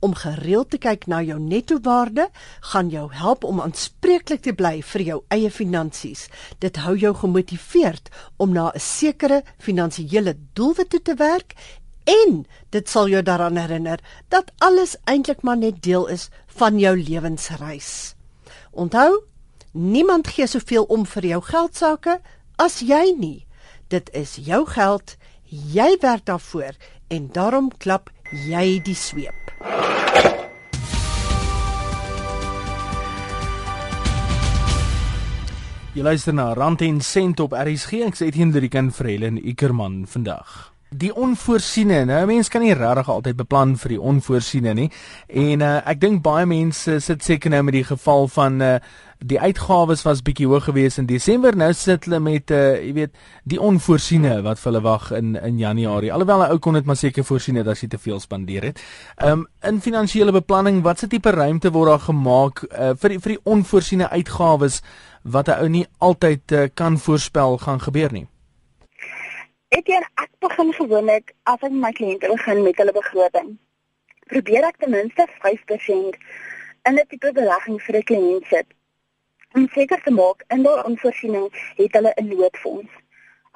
Om 0.00 0.14
gereeld 0.14 0.70
te 0.70 0.78
kyk 0.78 1.06
na 1.06 1.22
jou 1.22 1.40
netto 1.40 1.78
waarde 1.82 2.28
gaan 2.60 2.88
jou 2.88 3.12
help 3.12 3.44
om 3.44 3.60
aanspreeklik 3.60 4.42
te 4.42 4.52
bly 4.52 4.82
vir 4.82 5.00
jou 5.02 5.22
eie 5.28 5.50
finansies. 5.50 6.28
Dit 6.58 6.76
hou 6.76 6.96
jou 6.96 7.14
gemotiveerd 7.14 8.08
om 8.36 8.52
na 8.52 8.70
'n 8.74 8.80
sekere 8.80 9.42
finansiële 9.58 10.36
doelwit 10.52 10.90
toe 10.90 11.02
te 11.02 11.14
werk 11.14 11.54
en 12.04 12.46
dit 12.70 12.88
sal 12.88 13.08
jou 13.08 13.22
daaraan 13.22 13.56
herinner 13.56 14.00
dat 14.28 14.52
alles 14.58 14.96
eintlik 15.04 15.42
maar 15.42 15.56
net 15.56 15.82
deel 15.82 16.06
is 16.06 16.28
van 16.46 16.78
jou 16.78 17.02
lewensreis. 17.02 18.14
Onthou, 18.70 19.24
Niemand 19.78 20.26
gee 20.26 20.46
soveel 20.46 20.82
om 20.90 21.04
vir 21.06 21.24
jou 21.24 21.38
geld 21.46 21.76
sake 21.78 22.16
as 22.58 22.80
jy 22.82 23.12
nie. 23.14 23.46
Dit 23.86 24.08
is 24.10 24.32
jou 24.42 24.64
geld, 24.66 25.12
jy 25.46 25.92
werk 26.02 26.24
daarvoor 26.26 26.74
en 27.14 27.28
daarom 27.30 27.68
klap 27.78 28.10
jy 28.48 28.80
die 28.82 28.96
sweep. 28.98 29.52
Jy 35.94 36.02
luister 36.02 36.34
na 36.34 36.48
Rand 36.58 36.82
en 36.82 36.98
Sent 37.00 37.38
op 37.38 37.54
RSG. 37.54 38.02
Ek 38.10 38.18
sê 38.18 38.32
in 38.34 38.50
die 38.50 38.68
kan 38.68 38.90
vir 38.90 39.12
Helen 39.12 39.38
Ikerman 39.38 40.06
vandag. 40.10 40.72
die 40.88 41.10
onvoorsiene. 41.14 42.04
Nou 42.08 42.22
mense 42.28 42.50
kan 42.50 42.62
nie 42.64 42.74
regtig 42.76 43.10
altyd 43.12 43.36
beplan 43.36 43.74
vir 43.76 43.94
die 43.96 44.00
onvoorsiene 44.00 44.72
nie. 44.76 44.88
En 45.28 45.64
uh, 45.64 45.74
ek 45.88 46.00
dink 46.00 46.22
baie 46.24 46.46
mense 46.48 46.98
sit 47.04 47.24
seker 47.24 47.52
nou 47.52 47.62
met 47.68 47.76
die 47.76 47.84
geval 47.84 48.28
van 48.32 48.62
uh, 48.64 48.74
die 49.18 49.40
uitgawes 49.40 50.04
was 50.06 50.22
bietjie 50.22 50.46
hoog 50.46 50.68
geweest 50.68 50.98
in 50.98 51.06
Desember. 51.06 51.56
Nou 51.56 51.72
sit 51.74 52.06
hulle 52.06 52.20
met 52.22 52.52
uh, 52.54 52.76
jy 52.78 52.92
weet 52.94 53.16
die 53.50 53.58
onvoorsiene 53.60 54.38
wat 54.46 54.60
vir 54.62 54.70
hulle 54.70 54.82
wag 54.84 55.10
in 55.18 55.34
in 55.34 55.58
Januarie. 55.58 56.12
Alhoewel 56.12 56.44
'n 56.44 56.50
ou 56.54 56.58
kon 56.58 56.74
dit 56.74 56.86
maar 56.86 56.96
seker 56.96 57.24
voorsien 57.24 57.56
het 57.56 57.66
as 57.66 57.82
jy 57.82 57.88
te 57.88 57.98
veel 57.98 58.20
spandeer 58.20 58.62
het. 58.62 58.80
Um 59.24 59.46
in 59.62 59.80
finansiële 59.80 60.32
beplanning, 60.32 60.82
watse 60.82 61.08
tipe 61.08 61.30
ruimte 61.30 61.70
word 61.70 61.88
daar 61.88 62.06
gemaak 62.06 62.62
uh, 62.62 62.94
vir 62.94 63.08
die, 63.08 63.18
vir 63.18 63.32
die 63.34 63.44
onvoorsiene 63.44 64.08
uitgawes 64.08 64.82
wat 65.22 65.48
'n 65.48 65.60
ou 65.62 65.68
nie 65.68 65.86
altyd 65.98 66.52
uh, 66.52 66.68
kan 66.74 66.98
voorspel 66.98 67.58
gaan 67.58 67.80
gebeur 67.80 68.12
nie? 68.12 68.26
Ek 69.68 69.88
en 69.88 70.04
ek 70.14 70.30
begin 70.40 70.72
gewoonlik 70.72 71.34
ek 71.44 71.62
met 71.62 71.72
my 71.72 71.92
kliënte 71.92 72.28
begin 72.28 72.62
met 72.62 72.76
hulle 72.76 72.92
begroting. 72.92 73.58
Probeer 74.30 74.64
ek 74.64 74.76
ten 74.78 74.90
minste 74.90 75.26
5% 75.42 76.16
in 76.86 76.94
'n 76.94 77.06
tipe 77.08 77.32
belegging 77.32 77.82
vir 77.82 77.96
'n 77.96 78.02
kliënt 78.02 78.46
sit. 78.46 78.77
Om 79.56 79.68
seker 79.72 80.00
te 80.04 80.10
maak 80.10 80.42
in 80.54 80.62
daardie 80.62 80.90
onvoorsiening 80.90 81.46
het 81.76 81.94
hulle 81.96 82.12
'n 82.20 82.28
noodfonds. 82.28 82.92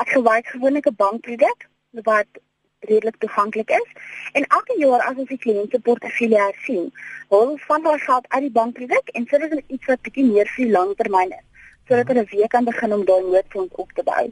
Ek 0.02 0.08
gebruik 0.08 0.46
gewoonlik 0.46 0.86
'n 0.88 0.94
bankproduk 1.02 1.68
wat 2.08 2.30
redelik 2.80 3.16
toeganklik 3.16 3.70
is 3.70 3.90
en 4.32 4.46
elke 4.46 4.74
jaar 4.78 5.02
as 5.08 5.16
ons 5.16 5.28
die 5.28 5.38
kliënt 5.44 5.70
se 5.70 5.80
portefeulje 5.80 6.40
hersien, 6.44 6.86
hou 7.28 7.40
ons 7.50 7.66
van 7.68 7.82
daai 7.82 7.98
geld 7.98 8.28
uit 8.28 8.42
die 8.46 8.56
bankproduk 8.60 9.08
en 9.08 9.26
sit 9.26 9.40
dit 9.40 9.52
in 9.52 9.64
iets 9.66 9.86
wat 9.86 10.02
bietjie 10.08 10.24
meer 10.30 10.48
vir 10.56 10.72
langtermyn 10.76 11.36
is, 11.40 11.46
sodat 11.86 12.08
hulle 12.08 12.24
weer 12.32 12.48
kan 12.48 12.64
begin 12.64 12.92
om 12.92 13.04
daai 13.04 13.22
noodfonds 13.22 13.74
op 13.84 13.92
te 13.92 14.02
bou. 14.02 14.24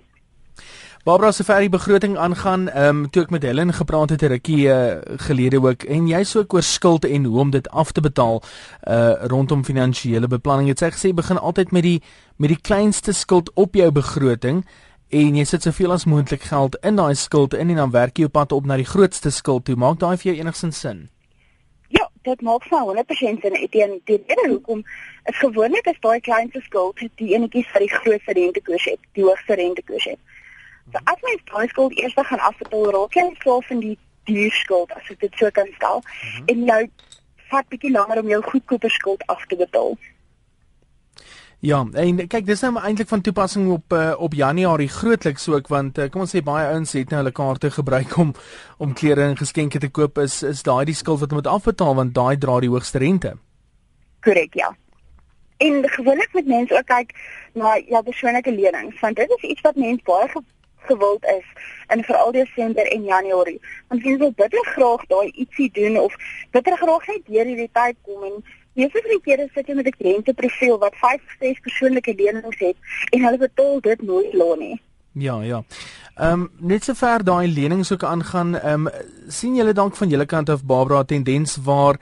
Barbara 1.01 1.33
se 1.33 1.47
vir 1.49 1.63
die 1.65 1.71
begroting 1.73 2.19
aangaan, 2.21 2.67
ehm 2.69 2.89
um, 2.89 3.05
toe 3.09 3.23
ek 3.23 3.31
met 3.33 3.45
Helen 3.49 3.73
gepraat 3.73 4.11
het 4.13 4.23
'n 4.23 4.29
rukkie 4.33 4.69
uh, 4.69 5.01
gelede 5.17 5.57
ook 5.57 5.83
en 5.89 6.09
jy 6.09 6.25
sou 6.25 6.45
oor 6.49 6.63
skuld 6.63 7.05
en 7.05 7.25
hoe 7.25 7.41
om 7.41 7.51
dit 7.51 7.71
af 7.71 7.93
te 7.93 8.01
betaal 8.01 8.43
uh 8.85 9.15
rondom 9.33 9.65
finansiële 9.65 10.29
beplanning. 10.29 10.69
Jy 10.69 10.75
het 10.77 10.83
sê 10.83 10.91
gesê 10.97 11.15
begin 11.15 11.39
altyd 11.39 11.73
met 11.73 11.83
die 11.83 12.03
met 12.37 12.49
die 12.49 12.61
kleinste 12.61 13.13
skuld 13.13 13.51
op 13.55 13.75
jou 13.75 13.91
begroting 13.91 14.67
en 15.09 15.37
jy 15.37 15.45
sit 15.45 15.63
soveel 15.63 15.93
as 15.93 16.05
moontlik 16.05 16.43
geld 16.43 16.77
in 16.85 16.97
daai 16.97 17.15
skuld 17.15 17.55
in 17.55 17.71
en 17.71 17.77
dan 17.77 17.91
werk 17.91 18.19
jy 18.19 18.25
op 18.25 18.33
pad 18.33 18.53
op 18.53 18.67
na 18.67 18.77
die 18.77 18.93
grootste 18.93 19.31
skuld 19.31 19.65
toe. 19.65 19.77
Maak 19.77 19.99
daai 19.99 20.17
vir 20.17 20.33
jou 20.33 20.37
enigsins 20.41 20.81
sin? 20.81 21.09
Ja, 21.89 22.11
dit 22.23 22.43
maak 22.43 22.63
vir 22.65 22.79
100% 22.79 23.41
sin. 23.41 23.69
Teen 23.71 24.01
die 24.05 24.21
rede 24.27 24.49
hoekom 24.49 24.85
is 25.25 25.39
gewoonlik 25.39 25.87
is 25.87 26.01
daai 26.01 26.21
kleinste 26.21 26.61
skuld 26.61 27.01
die 27.15 27.35
enetjie 27.35 27.65
wat 27.73 27.81
die 27.81 27.89
grootste 27.89 28.33
rentekoers 28.33 28.85
het, 28.85 29.01
die 29.13 29.25
hoogste 29.25 29.55
rentekoers 29.55 30.05
het. 30.05 30.19
So 30.93 30.99
as 31.05 31.21
mens 31.23 31.43
daai 31.53 31.69
skuld 31.69 31.99
eers 31.99 32.15
gaan 32.17 32.47
afbetaal, 32.51 32.91
raak 32.97 33.15
jy 33.15 33.27
self 33.43 33.71
in 33.71 33.81
die 33.81 33.99
duur 34.25 34.53
skuld 34.53 34.93
as 34.97 35.11
ek 35.11 35.21
dit 35.21 35.35
so 35.37 35.51
kan 35.51 35.69
stel. 35.77 36.03
Mm 36.05 36.31
-hmm. 36.31 36.47
En 36.47 36.65
jy 36.73 36.91
vat 37.51 37.69
bietjie 37.69 37.91
langer 37.91 38.23
om 38.23 38.29
jou 38.29 38.43
goedkoper 38.43 38.91
skuld 38.91 39.27
af 39.27 39.47
te 39.47 39.57
betaal. 39.57 39.97
Ja, 41.61 41.83
en 41.93 42.23
kyk, 42.25 42.47
dis 42.49 42.63
nou 42.65 42.79
eintlik 42.81 43.09
van 43.11 43.21
toepassing 43.21 43.67
op 43.69 43.93
uh, 43.93 44.15
op 44.17 44.33
Januarie 44.33 44.89
grootliks 44.89 45.49
ook 45.49 45.67
want 45.69 45.99
uh, 45.99 46.07
kom 46.09 46.23
ons 46.25 46.33
sê 46.33 46.41
baie 46.41 46.71
ouens 46.73 46.93
het 46.97 47.11
nou 47.13 47.19
hulle 47.21 47.33
kaarte 47.37 47.71
gebruik 47.71 48.17
om 48.17 48.31
om 48.79 48.95
klere 48.97 49.27
en 49.29 49.37
geskenke 49.37 49.79
te 49.79 49.91
koop 49.93 50.19
is 50.19 50.39
is 50.43 50.63
daai 50.65 50.87
die 50.89 50.97
skuld 50.97 51.21
wat 51.21 51.29
hulle 51.29 51.43
moet 51.43 51.53
afbetaal 51.53 51.99
want 51.99 52.15
daai 52.17 52.39
dra 52.41 52.55
die 52.65 52.73
hoogste 52.73 53.03
rente. 53.05 53.35
Korrek, 54.25 54.57
ja. 54.57 54.73
En 55.61 55.85
gewoonlik 55.89 56.33
met 56.33 56.49
mense 56.49 56.79
ook 56.79 56.89
kyk 56.89 57.13
na 57.53 57.77
ja 57.77 58.01
persoonlike 58.09 58.57
lenings 58.57 59.01
want 59.05 59.21
dit 59.21 59.37
is 59.37 59.49
iets 59.51 59.69
wat 59.69 59.77
mense 59.77 60.05
baie 60.09 60.33
gewild 60.89 61.25
is 61.25 61.47
in 61.95 62.05
veral 62.05 62.33
Desember 62.33 62.87
en 62.93 63.05
Januarie. 63.05 63.61
Want 63.89 64.03
mense 64.03 64.19
wil 64.19 64.33
bitter 64.33 64.65
graag 64.75 65.07
daai 65.07 65.31
ietsie 65.33 65.71
doen 65.73 65.99
of 65.99 66.15
bitter 66.51 66.77
graag 66.77 67.07
net 67.07 67.27
deur 67.27 67.45
hierdie 67.45 67.71
tyd 67.73 67.97
kom 68.03 68.25
en 68.25 68.43
meeste 68.79 69.03
van 69.03 69.11
die 69.15 69.23
kere 69.25 69.49
sit 69.55 69.69
jy 69.69 69.75
met 69.75 69.87
'n 69.87 69.99
kliënteprofiel 69.99 70.79
wat 70.79 70.95
5 70.97 71.15
of 71.15 71.35
6 71.41 71.61
persoonlike 71.61 72.15
lenings 72.17 72.59
het 72.59 72.77
en 73.11 73.25
hulle 73.25 73.39
betaal 73.39 73.81
dit 73.81 74.03
nooit 74.03 74.33
laat 74.33 74.59
nie. 74.59 74.81
Ja, 75.13 75.43
ja. 75.43 75.65
Ehm 76.15 76.33
um, 76.33 76.51
net 76.59 76.85
sover 76.85 77.25
daai 77.25 77.49
lenings 77.49 77.93
ook 77.93 78.05
aangaan, 78.05 78.55
ehm 78.59 78.87
um, 78.87 78.93
sien 79.29 79.55
julle 79.57 79.73
dalk 79.73 79.97
van 79.97 80.09
julle 80.09 80.27
kant 80.27 80.49
af 80.49 80.65
Barbara 80.65 81.05
tendens 81.05 81.57
waar 81.57 81.99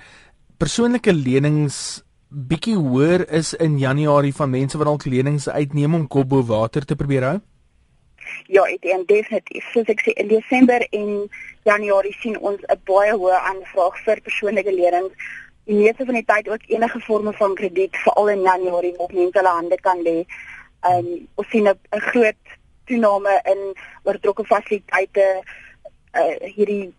persoonlike 0.57 1.13
lenings 1.13 2.03
bietjie 2.29 2.77
hoër 2.77 3.31
is 3.33 3.55
in 3.55 3.79
Januarie 3.79 4.35
van 4.35 4.51
mense 4.51 4.79
wat 4.79 4.87
dalk 4.87 5.05
lenings 5.05 5.49
uitneem 5.49 5.95
om 5.95 6.07
kop 6.07 6.29
bo 6.29 6.43
water 6.43 6.85
te 6.85 6.97
probeer 6.97 7.23
hou? 7.23 7.39
Ja, 8.47 8.65
dink 8.81 9.09
definitief. 9.09 9.65
Soos 9.73 9.91
ek 9.93 10.03
sê 10.05 10.15
in 10.21 10.29
Desember 10.29 10.85
en 10.91 11.29
Januarie 11.69 12.15
sien 12.21 12.39
ons 12.39 12.61
'n 12.63 12.81
baie 12.85 13.13
hoë 13.13 13.39
aanvraag 13.51 13.97
vir 14.05 14.21
persoonlike 14.21 14.73
lenings. 14.73 15.15
Die 15.65 15.77
meeste 15.77 16.05
van 16.05 16.15
die 16.15 16.25
tyd 16.25 16.49
ook 16.49 16.65
enige 16.67 17.01
vorme 17.01 17.33
van 17.33 17.55
krediet, 17.55 17.97
veral 17.97 18.29
in 18.29 18.43
Januarie 18.43 18.95
waar 18.97 19.13
mense 19.13 19.39
hulle 19.39 19.55
hande 19.61 19.77
kan 19.81 20.03
lê. 20.03 20.25
Um 20.91 21.29
ons 21.35 21.49
sien 21.51 21.69
'n 21.69 22.01
groot 22.11 22.43
toename 22.87 23.41
in 23.45 23.75
oortrokke 24.05 24.45
fasiliteite 24.45 25.43
uh 26.15 26.37
hierdie 26.57 26.95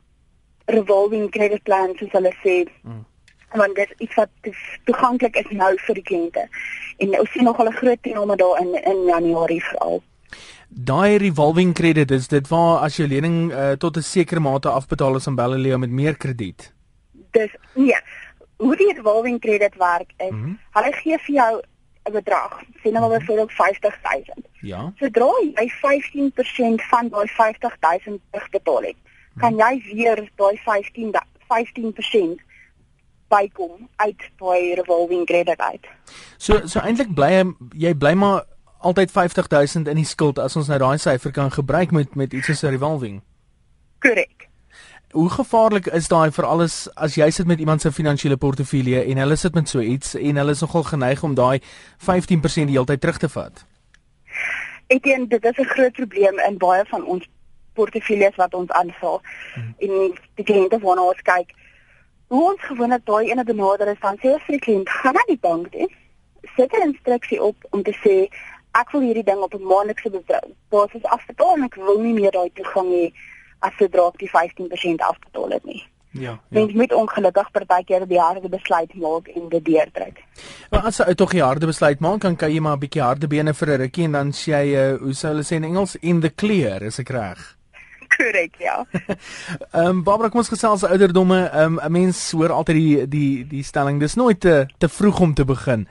revolving 0.65 1.30
credit 1.32 1.63
plans 1.63 1.98
soos 1.98 2.12
hulle 2.12 2.34
sê. 2.44 2.65
Mm 2.84 3.06
want 3.58 3.76
dit 3.76 3.89
is 3.89 3.98
iets 3.98 4.15
wat 4.15 4.30
toeganklik 4.84 5.36
is 5.36 5.50
nou 5.50 5.72
vir 5.78 5.96
die 5.96 6.04
kliënte. 6.04 6.46
En 6.98 7.20
ons 7.20 7.32
sien 7.32 7.44
nog 7.44 7.60
al 7.60 7.68
'n 7.68 7.80
groot 7.82 8.04
toename 8.04 8.36
daar 8.36 8.60
in 8.62 8.74
in 8.84 9.04
Januarie 9.06 9.63
veral. 9.63 10.04
Daai 10.70 11.18
revolving 11.18 11.74
credit 11.74 12.12
is 12.12 12.28
dit 12.28 12.48
waar 12.48 12.84
as 12.86 12.98
jy 12.98 13.08
lening 13.08 13.52
uh, 13.52 13.72
tot 13.72 13.98
'n 13.98 14.06
sekere 14.06 14.40
mate 14.40 14.70
afbetaal 14.70 15.16
is 15.16 15.28
aan 15.28 15.36
Belleleo 15.36 15.78
met 15.78 15.90
meer 15.90 16.18
krediet. 16.18 16.74
Dis 17.32 17.50
nee, 17.74 17.98
hoe 18.58 18.76
die 18.76 18.94
revolving 18.94 19.40
credit 19.40 19.76
werk 19.76 20.14
is, 20.18 20.30
mm 20.30 20.44
-hmm. 20.44 20.60
hulle 20.72 20.94
gee 20.94 21.18
vir 21.18 21.36
jou 21.36 21.62
'n 22.10 22.12
bedrag, 22.12 22.62
sien 22.82 22.94
nou 22.94 23.02
maar 23.02 23.10
mhm. 23.10 23.20
byvoorbeeld 23.20 23.52
50000. 23.52 24.48
Ja. 24.62 24.94
Sodra 25.00 25.32
jy 25.56 25.68
15% 25.70 26.88
van 26.90 27.10
daai 27.10 27.28
50000 27.28 28.22
terugbetaal 28.32 28.82
het, 28.82 28.96
mm. 29.34 29.42
kan 29.42 29.56
jy 29.56 29.82
weer 29.94 30.30
daai 30.36 30.58
15 30.58 31.12
15% 31.50 32.42
bykom 33.28 33.90
uit 33.96 34.22
daai 34.38 34.74
revolving 34.74 35.26
credit 35.26 35.60
uit. 35.60 35.88
So 36.38 36.68
so 36.68 36.80
eintlik 36.80 37.14
bly 37.14 37.44
jy 37.78 37.94
bly 37.94 38.14
maar 38.14 38.44
altyd 38.80 39.12
50000 39.12 39.88
in 39.88 39.96
die 39.96 40.06
skuld 40.06 40.39
as 40.39 40.56
ons 40.56 40.68
nou 40.68 40.80
daai 40.80 40.98
syfer 40.98 41.32
kan 41.32 41.52
gebruik 41.52 41.92
met 41.92 42.15
met 42.15 42.34
iets 42.34 42.46
soos 42.46 42.63
'n 42.63 42.76
revolving. 42.76 43.22
Korrek. 44.00 44.48
Hoe 45.12 45.30
gevaarlik 45.30 45.88
is 45.88 46.08
daai 46.08 46.32
vir 46.32 46.46
alles 46.46 46.89
as 46.96 47.15
jy 47.15 47.30
sit 47.30 47.48
met 47.48 47.60
iemand 47.60 47.82
se 47.82 47.92
finansiële 47.92 48.38
portefeulje 48.38 49.04
en 49.04 49.18
hulle 49.18 49.36
sit 49.36 49.54
met 49.54 49.70
so 49.70 49.80
iets 49.80 50.15
en 50.15 50.36
hulle 50.36 50.52
is 50.52 50.62
nogal 50.62 50.84
geneig 50.84 51.24
om 51.24 51.34
daai 51.36 51.60
15% 51.98 52.70
die 52.70 52.78
hele 52.78 52.86
tyd 52.86 53.02
terug 53.02 53.18
te 53.18 53.30
vat? 53.30 53.65
Ek 54.88 55.04
dink 55.04 55.30
dit 55.30 55.46
is 55.46 55.58
'n 55.58 55.65
groot 55.65 55.94
probleem 55.94 56.39
in 56.39 56.58
baie 56.58 56.86
van 56.86 57.06
ons 57.06 57.30
portefeuilles 57.74 58.36
wat 58.36 58.54
ons 58.54 58.70
aanvra. 58.70 59.20
Hmm. 59.54 59.74
En 59.78 60.13
die 60.36 60.46
kliënte 60.46 60.80
waarna 60.80 61.02
ons 61.02 61.22
kyk, 61.22 61.54
hoe 62.28 62.44
ons 62.52 62.62
gewoonlik 62.62 63.06
daai 63.06 63.32
ene 63.32 63.44
benader 63.44 63.88
is, 63.88 64.02
dan 64.02 64.18
sê 64.18 64.36
vir 64.46 64.58
die 64.58 64.65
kliënt, 64.65 64.89
gaan 64.89 65.13
na 65.13 65.24
die 65.28 65.39
bank 65.42 65.72
toe, 65.72 65.89
sit 66.56 66.74
'n 66.74 66.88
instruksie 66.89 67.42
op 67.42 67.56
om 67.70 67.84
te 67.84 67.96
sê 68.04 68.15
ek 68.72 68.92
wil 68.92 69.02
hierdie 69.02 69.24
ding 69.24 69.42
op 69.42 69.54
'n 69.54 69.64
maandelikse 69.64 70.10
basis 70.70 71.04
afbetaal 71.04 71.56
en 71.56 71.64
ek 71.64 71.76
wil 71.76 72.00
nie 72.00 72.14
meer 72.14 72.32
daai 72.32 72.52
toegang 72.54 72.90
hê 72.92 73.14
as 73.60 73.74
sodra 73.78 74.08
ek 74.08 74.20
die 74.20 74.30
15% 74.30 75.02
afbetaal 75.02 75.50
het 75.50 75.66
nie. 75.66 75.84
Ja. 76.12 76.40
Mens 76.48 76.72
ja. 76.72 76.78
moet 76.78 76.94
ongelukkig 76.94 77.52
partykeer 77.52 78.08
die 78.08 78.20
harde 78.20 78.50
besluit 78.50 78.94
maak 78.94 79.28
en 79.28 79.50
dit 79.50 79.66
deurdruk. 79.66 80.24
Maar 80.72 80.90
as 80.90 80.98
jy 80.98 81.14
tog 81.14 81.32
die 81.32 81.44
harde 81.44 81.70
besluit 81.70 82.00
maak, 82.00 82.22
kan 82.22 82.52
jy 82.52 82.60
maar 82.60 82.78
'n 82.78 82.80
bietjie 82.80 83.02
harde 83.02 83.28
bene 83.28 83.54
vir 83.54 83.68
'n 83.70 83.82
rukkie 83.82 84.04
en 84.04 84.12
dan 84.12 84.32
sê 84.32 84.52
jy 84.52 84.66
uh, 84.74 84.98
hoe 84.98 85.14
sou 85.14 85.32
hulle 85.32 85.44
sê 85.44 85.56
in 85.56 85.64
Engels 85.64 85.96
in 85.96 86.22
the 86.22 86.30
clear, 86.30 86.84
is 86.84 87.00
ek 87.00 87.10
reg? 87.10 87.59
Korrek, 88.20 88.56
ja. 88.60 88.86
Ehm 89.72 89.86
um, 89.88 90.04
Barbara, 90.04 90.30
kom 90.30 90.42
ons 90.44 90.52
gesels 90.52 90.84
oor 90.84 90.92
ouderdomme. 90.96 91.40
Ehm 91.48 91.78
um, 91.78 91.84
'n 91.86 91.92
mens 91.92 92.32
hoor 92.32 92.52
altyd 92.52 92.76
die 92.76 93.08
die 93.08 93.48
die 93.48 93.64
stelling, 93.64 94.00
dis 94.00 94.16
nooit 94.20 94.40
te 94.40 94.66
te 94.78 94.90
vroeg 94.90 95.20
om 95.20 95.34
te 95.34 95.46
begin 95.46 95.88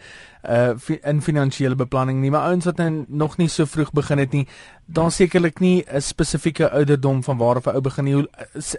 uh 0.48 0.74
in 1.02 1.22
finansiële 1.22 1.74
beplanning 1.74 2.20
nie, 2.20 2.30
maar 2.30 2.48
ouens 2.50 2.64
wat 2.64 2.76
nou 2.76 3.04
nog 3.08 3.36
nie 3.36 3.48
so 3.48 3.64
vroeg 3.64 3.90
begin 3.92 4.18
het 4.18 4.32
nie, 4.32 4.46
dan 4.86 5.10
sekerlik 5.10 5.58
nie 5.60 5.84
'n 5.86 6.00
spesifieke 6.00 6.70
ouderdom 6.70 7.22
van 7.24 7.38
waar 7.38 7.56
'n 7.56 7.74
ou 7.74 7.80
begin 7.80 8.04
nie. 8.04 8.26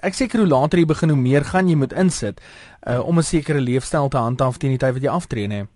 Ek 0.01 0.13
seker 0.13 0.39
hoe 0.39 0.47
later 0.47 0.79
jy 0.79 0.85
begin, 0.85 1.09
hoe 1.09 1.17
meer 1.17 1.45
gaan 1.45 1.67
jy 1.67 1.75
moet 1.75 1.93
insit 1.93 2.41
uh 2.87 3.07
om 3.07 3.17
'n 3.17 3.23
sekere 3.23 3.59
leefstyl 3.59 4.07
te 4.07 4.17
handhaaf 4.17 4.57
teen 4.57 4.69
die 4.69 4.77
tyd 4.77 4.93
wat 4.93 5.01
jy 5.01 5.09
aftree, 5.09 5.47
nê. 5.47 5.67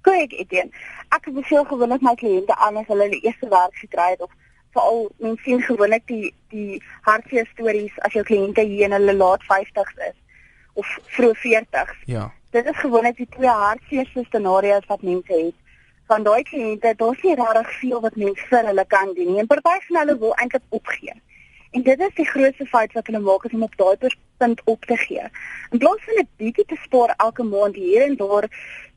Kyk, 0.00 0.32
Etienne, 0.32 0.70
ek 1.08 1.34
beveel 1.34 1.64
gewoonlik 1.64 2.00
my 2.00 2.14
kliënte 2.14 2.54
aan 2.56 2.76
as 2.76 2.86
hulle 2.86 3.08
die 3.10 3.20
eerste 3.20 3.48
werk 3.48 3.74
gekry 3.74 4.10
het 4.10 4.20
of 4.22 4.30
veral 4.76 5.08
mense 5.24 5.42
sien 5.42 5.62
gewoonlik 5.62 6.06
die 6.12 6.32
die 6.54 6.82
hartseer 7.08 7.48
stories 7.52 8.00
as 8.06 8.12
jou 8.12 8.24
kliënte 8.24 8.62
hier 8.68 8.90
in 8.90 8.96
hulle 8.96 9.16
laat 9.16 9.44
50's 9.50 10.02
is 10.10 10.18
of 10.76 10.98
vroeg 11.16 11.38
40's. 11.44 12.02
Ja 12.06 12.30
dit 12.56 12.66
is 12.66 12.78
gewoonlik 12.80 13.16
die 13.16 13.28
twee 13.36 13.52
hartseerste 13.62 14.24
scenario's 14.28 14.86
wat 14.86 15.02
mense 15.02 15.32
het. 15.32 15.54
Van 16.10 16.22
daai 16.22 16.42
kliënte, 16.48 16.94
daar's 16.96 17.22
nie 17.22 17.34
regtig 17.34 17.72
veel 17.80 18.00
wat 18.04 18.16
mense 18.16 18.50
vir 18.50 18.68
hulle 18.70 18.84
kan 18.94 19.12
doen 19.14 19.32
nie. 19.32 19.40
En 19.42 19.48
party 19.50 19.78
van 19.88 19.98
hulle 20.02 20.18
wil 20.22 20.34
eintlik 20.42 20.78
opgee. 20.78 21.16
En 21.76 21.82
dit 21.88 22.04
is 22.06 22.14
die 22.16 22.28
grootste 22.30 22.66
fout 22.70 22.94
wat 22.96 23.10
hulle 23.10 23.22
maak 23.24 23.44
is 23.48 23.56
om 23.58 23.66
op 23.66 23.74
daai 23.76 24.12
punt 24.40 24.60
op 24.72 24.84
te 24.84 24.96
gee. 25.02 25.24
In 25.74 25.82
plaas 25.82 26.04
van 26.06 26.20
'n 26.22 26.28
bietjie 26.36 26.64
te 26.64 26.78
spaar 26.84 27.14
elke 27.16 27.42
maand 27.42 27.74
hier 27.74 28.02
en 28.06 28.16
daar 28.16 28.48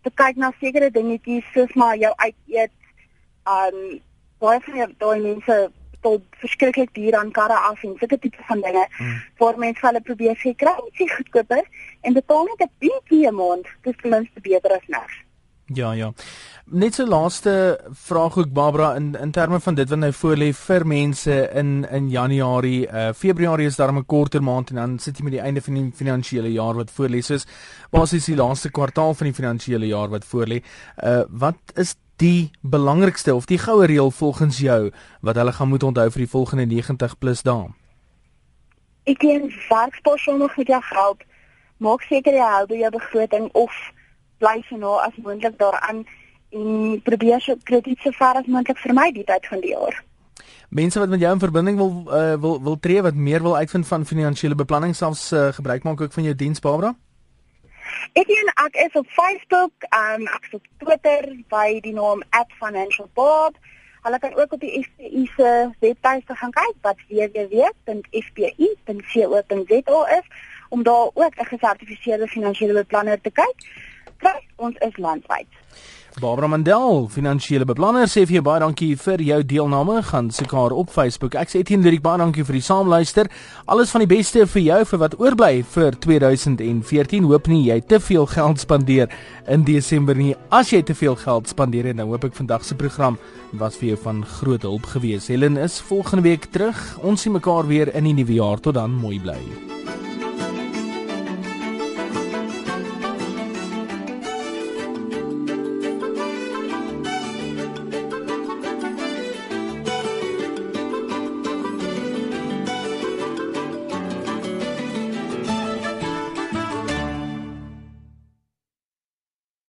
te 0.04 0.12
kyk 0.22 0.36
na 0.36 0.52
sekere 0.60 0.92
dingetjies 0.92 1.52
soos 1.54 1.74
maar 1.74 1.98
jou 1.98 2.14
uit 2.16 2.36
eet. 2.48 2.72
Um 3.58 4.00
baie 4.40 4.60
van 4.66 4.96
daai 4.98 5.20
mense 5.20 5.72
tot 6.02 6.22
verskriklik 6.42 6.94
duur 6.96 7.16
aan 7.20 7.32
karre 7.32 7.58
af 7.70 7.84
en 7.84 7.96
sulke 8.00 8.20
tipe 8.20 8.44
van 8.48 8.62
dinge 8.62 8.86
hmm. 8.98 9.22
waar 9.38 9.58
mense 9.58 9.88
hulle 9.88 10.02
probeer 10.02 10.38
sê 10.44 10.54
kry 10.64 10.76
ietsie 10.86 11.10
goedkoper 11.16 11.66
en 12.02 12.20
betaal 12.20 12.46
net 12.52 12.68
'n 12.68 12.72
bietjie 12.80 13.28
'n 13.28 13.36
maand, 13.36 13.66
dis 13.84 13.98
ten 14.02 14.12
minste 14.12 14.40
beter 14.42 14.72
as 14.78 14.88
niks. 14.88 15.18
Ja, 15.74 15.92
ja. 15.94 16.14
Net 16.66 16.96
so 16.96 17.06
laaste 17.06 17.80
vraag 17.92 18.38
ook 18.38 18.54
Barbara 18.54 18.96
in 18.96 19.16
in 19.16 19.32
terme 19.32 19.60
van 19.60 19.76
dit 19.76 19.90
wat 19.90 20.00
nou 20.00 20.12
voor 20.14 20.36
lê 20.36 20.50
vir 20.54 20.86
mense 20.88 21.50
in 21.54 21.88
in 21.92 22.10
Januarie, 22.10 22.88
uh 22.88 23.14
Februarie 23.14 23.68
is 23.68 23.76
daar 23.76 23.94
'n 23.94 24.06
korter 24.06 24.44
maand 24.44 24.70
en 24.70 24.76
dan 24.76 25.00
sit 25.00 25.18
jy 25.18 25.24
met 25.24 25.32
die 25.32 25.42
einde 25.42 25.62
van 25.62 25.74
die 25.74 25.92
finansiële 25.96 26.52
jaar 26.52 26.74
wat 26.74 26.92
voor 26.92 27.08
lê. 27.08 27.22
Soos 27.22 27.46
basies 27.92 28.26
die 28.26 28.36
laaste 28.36 28.72
kwartaal 28.72 29.14
van 29.14 29.26
die 29.26 29.36
finansiële 29.36 29.88
jaar 29.88 30.10
wat 30.10 30.26
voor 30.26 30.46
lê. 30.46 30.64
Uh 31.04 31.24
wat 31.30 31.58
is 31.76 31.96
die 32.20 32.52
belangrikste 32.62 33.36
of 33.36 33.48
die 33.48 33.58
goue 33.58 33.88
reël 33.88 34.12
volgens 34.12 34.60
jou 34.60 34.92
wat 35.26 35.36
hulle 35.40 35.54
gaan 35.56 35.72
moet 35.72 35.84
onthou 35.84 36.10
vir 36.12 36.26
die 36.26 36.32
volgende 36.32 36.66
90 36.66 37.16
plus 37.20 37.44
dae? 37.48 37.70
Ek 39.08 39.20
dink 39.24 39.56
werkspas 39.70 40.24
sonder 40.28 40.52
goed 40.54 40.68
jou 40.68 40.82
geld. 40.92 41.24
Maak 41.80 42.04
seker 42.08 42.36
jy 42.36 42.50
hou 42.56 42.66
by 42.68 42.82
jou 42.84 42.92
begroting 42.98 43.48
of 43.56 43.76
bly 44.44 44.60
so 44.68 44.78
nou 44.78 44.98
as 45.00 45.16
moontlik 45.24 45.56
daaraan 45.60 46.04
en 46.56 47.02
probeer 47.06 47.42
so 47.42 47.56
krediet 47.64 48.00
so 48.04 48.12
ver 48.12 48.42
as 48.42 48.48
moontlik 48.48 48.80
vermy 48.84 49.10
die 49.16 49.26
tyd 49.26 49.48
van 49.48 49.64
die 49.64 49.74
jaar. 49.76 50.04
Mense 50.70 51.00
wat 51.00 51.10
met 51.10 51.22
jou 51.24 51.32
in 51.34 51.42
verbinding 51.42 51.78
wil 51.78 51.94
uh, 52.14 52.36
wil 52.42 52.60
wil 52.64 52.80
tree 52.80 53.02
wat 53.02 53.16
meer 53.16 53.42
wil 53.42 53.56
uitvind 53.58 53.88
van 53.88 54.06
finansiële 54.06 54.56
beplanning 54.56 54.96
selfs 54.96 55.32
uh, 55.32 55.50
gebruik 55.56 55.84
maak 55.84 56.02
ook 56.02 56.14
van 56.14 56.28
jou 56.28 56.36
diens 56.36 56.60
Barbara? 56.60 56.94
Ek 58.14 58.28
en 58.28 58.52
ek 58.66 58.76
is 58.86 58.94
op 59.00 59.08
Facebook, 59.08 59.72
um, 59.90 60.28
ek 60.28 60.44
is 60.48 60.54
op 60.60 60.66
Twitter 60.78 61.36
by 61.50 61.80
die 61.82 61.94
naam 61.94 62.24
@financialbob. 62.60 63.56
Hulle 64.02 64.20
kan 64.20 64.36
ook 64.36 64.54
op 64.54 64.60
die 64.60 64.84
FPI 64.84 65.32
se 65.36 65.70
webtuiste 65.80 66.36
gaan 66.36 66.52
kyk 66.52 66.76
wat 66.82 66.98
www.fpi.co.za 67.08 68.00
is 70.18 70.28
om 70.70 70.84
daar 70.84 71.10
ook 71.14 71.36
'n 71.36 71.46
gesertifiseerde 71.46 72.28
finansiële 72.28 72.74
beplanner 72.74 73.22
te 73.22 73.32
kyk 73.32 73.56
kry 74.20 74.40
ons 74.56 74.78
is 74.78 74.98
landwyd. 74.98 75.48
Barbara 76.18 76.48
Mandel, 76.48 77.06
finansiële 77.14 77.68
beplanner, 77.70 78.10
sê 78.10 78.24
vir 78.26 78.40
jou 78.40 78.42
baie 78.48 78.60
dankie 78.64 78.96
vir 78.98 79.22
jou 79.22 79.38
deelname. 79.46 80.00
Gaan 80.10 80.32
soek 80.34 80.56
haar 80.58 80.74
op 80.74 80.90
Facebook. 80.90 81.38
Ek 81.38 81.52
sê 81.52 81.62
Etienne 81.62 81.86
Lyrik 81.86 82.02
baie 82.04 82.18
dankie 82.20 82.44
vir 82.48 82.58
die 82.58 82.64
saamluister. 82.66 83.30
Alles 83.70 83.94
van 83.94 84.04
die 84.04 84.10
beste 84.10 84.48
vir 84.50 84.64
jou 84.66 84.80
vir 84.90 85.02
wat 85.06 85.16
oorbly 85.22 85.62
vir 85.76 85.96
2014. 86.02 87.30
Hoop 87.30 87.48
nie 87.52 87.62
jy 87.70 87.80
te 87.86 88.02
veel 88.02 88.26
geld 88.34 88.66
spandeer 88.66 89.14
in 89.48 89.64
Desember 89.70 90.18
nie. 90.18 90.34
As 90.50 90.74
jy 90.74 90.82
te 90.82 90.98
veel 90.98 91.16
geld 91.22 91.54
spandeer, 91.54 91.94
dan 91.94 92.10
hoop 92.10 92.26
ek 92.26 92.38
vandag 92.42 92.66
se 92.66 92.76
program 92.80 93.20
was 93.62 93.78
vir 93.78 93.94
jou 93.94 94.04
van 94.10 94.26
groot 94.40 94.66
hulp 94.66 94.90
gewees. 94.90 95.30
Helen 95.30 95.62
is 95.62 95.80
volgende 95.80 96.26
week 96.26 96.50
terug. 96.50 96.78
Ons 97.06 97.28
sien 97.28 97.38
mekaar 97.38 97.70
weer 97.70 97.94
in 97.94 98.10
die 98.10 98.18
nuwe 98.18 98.42
jaar. 98.42 98.60
Tot 98.60 98.82
dan, 98.82 98.98
mooi 98.98 99.22
bly. 99.22 99.38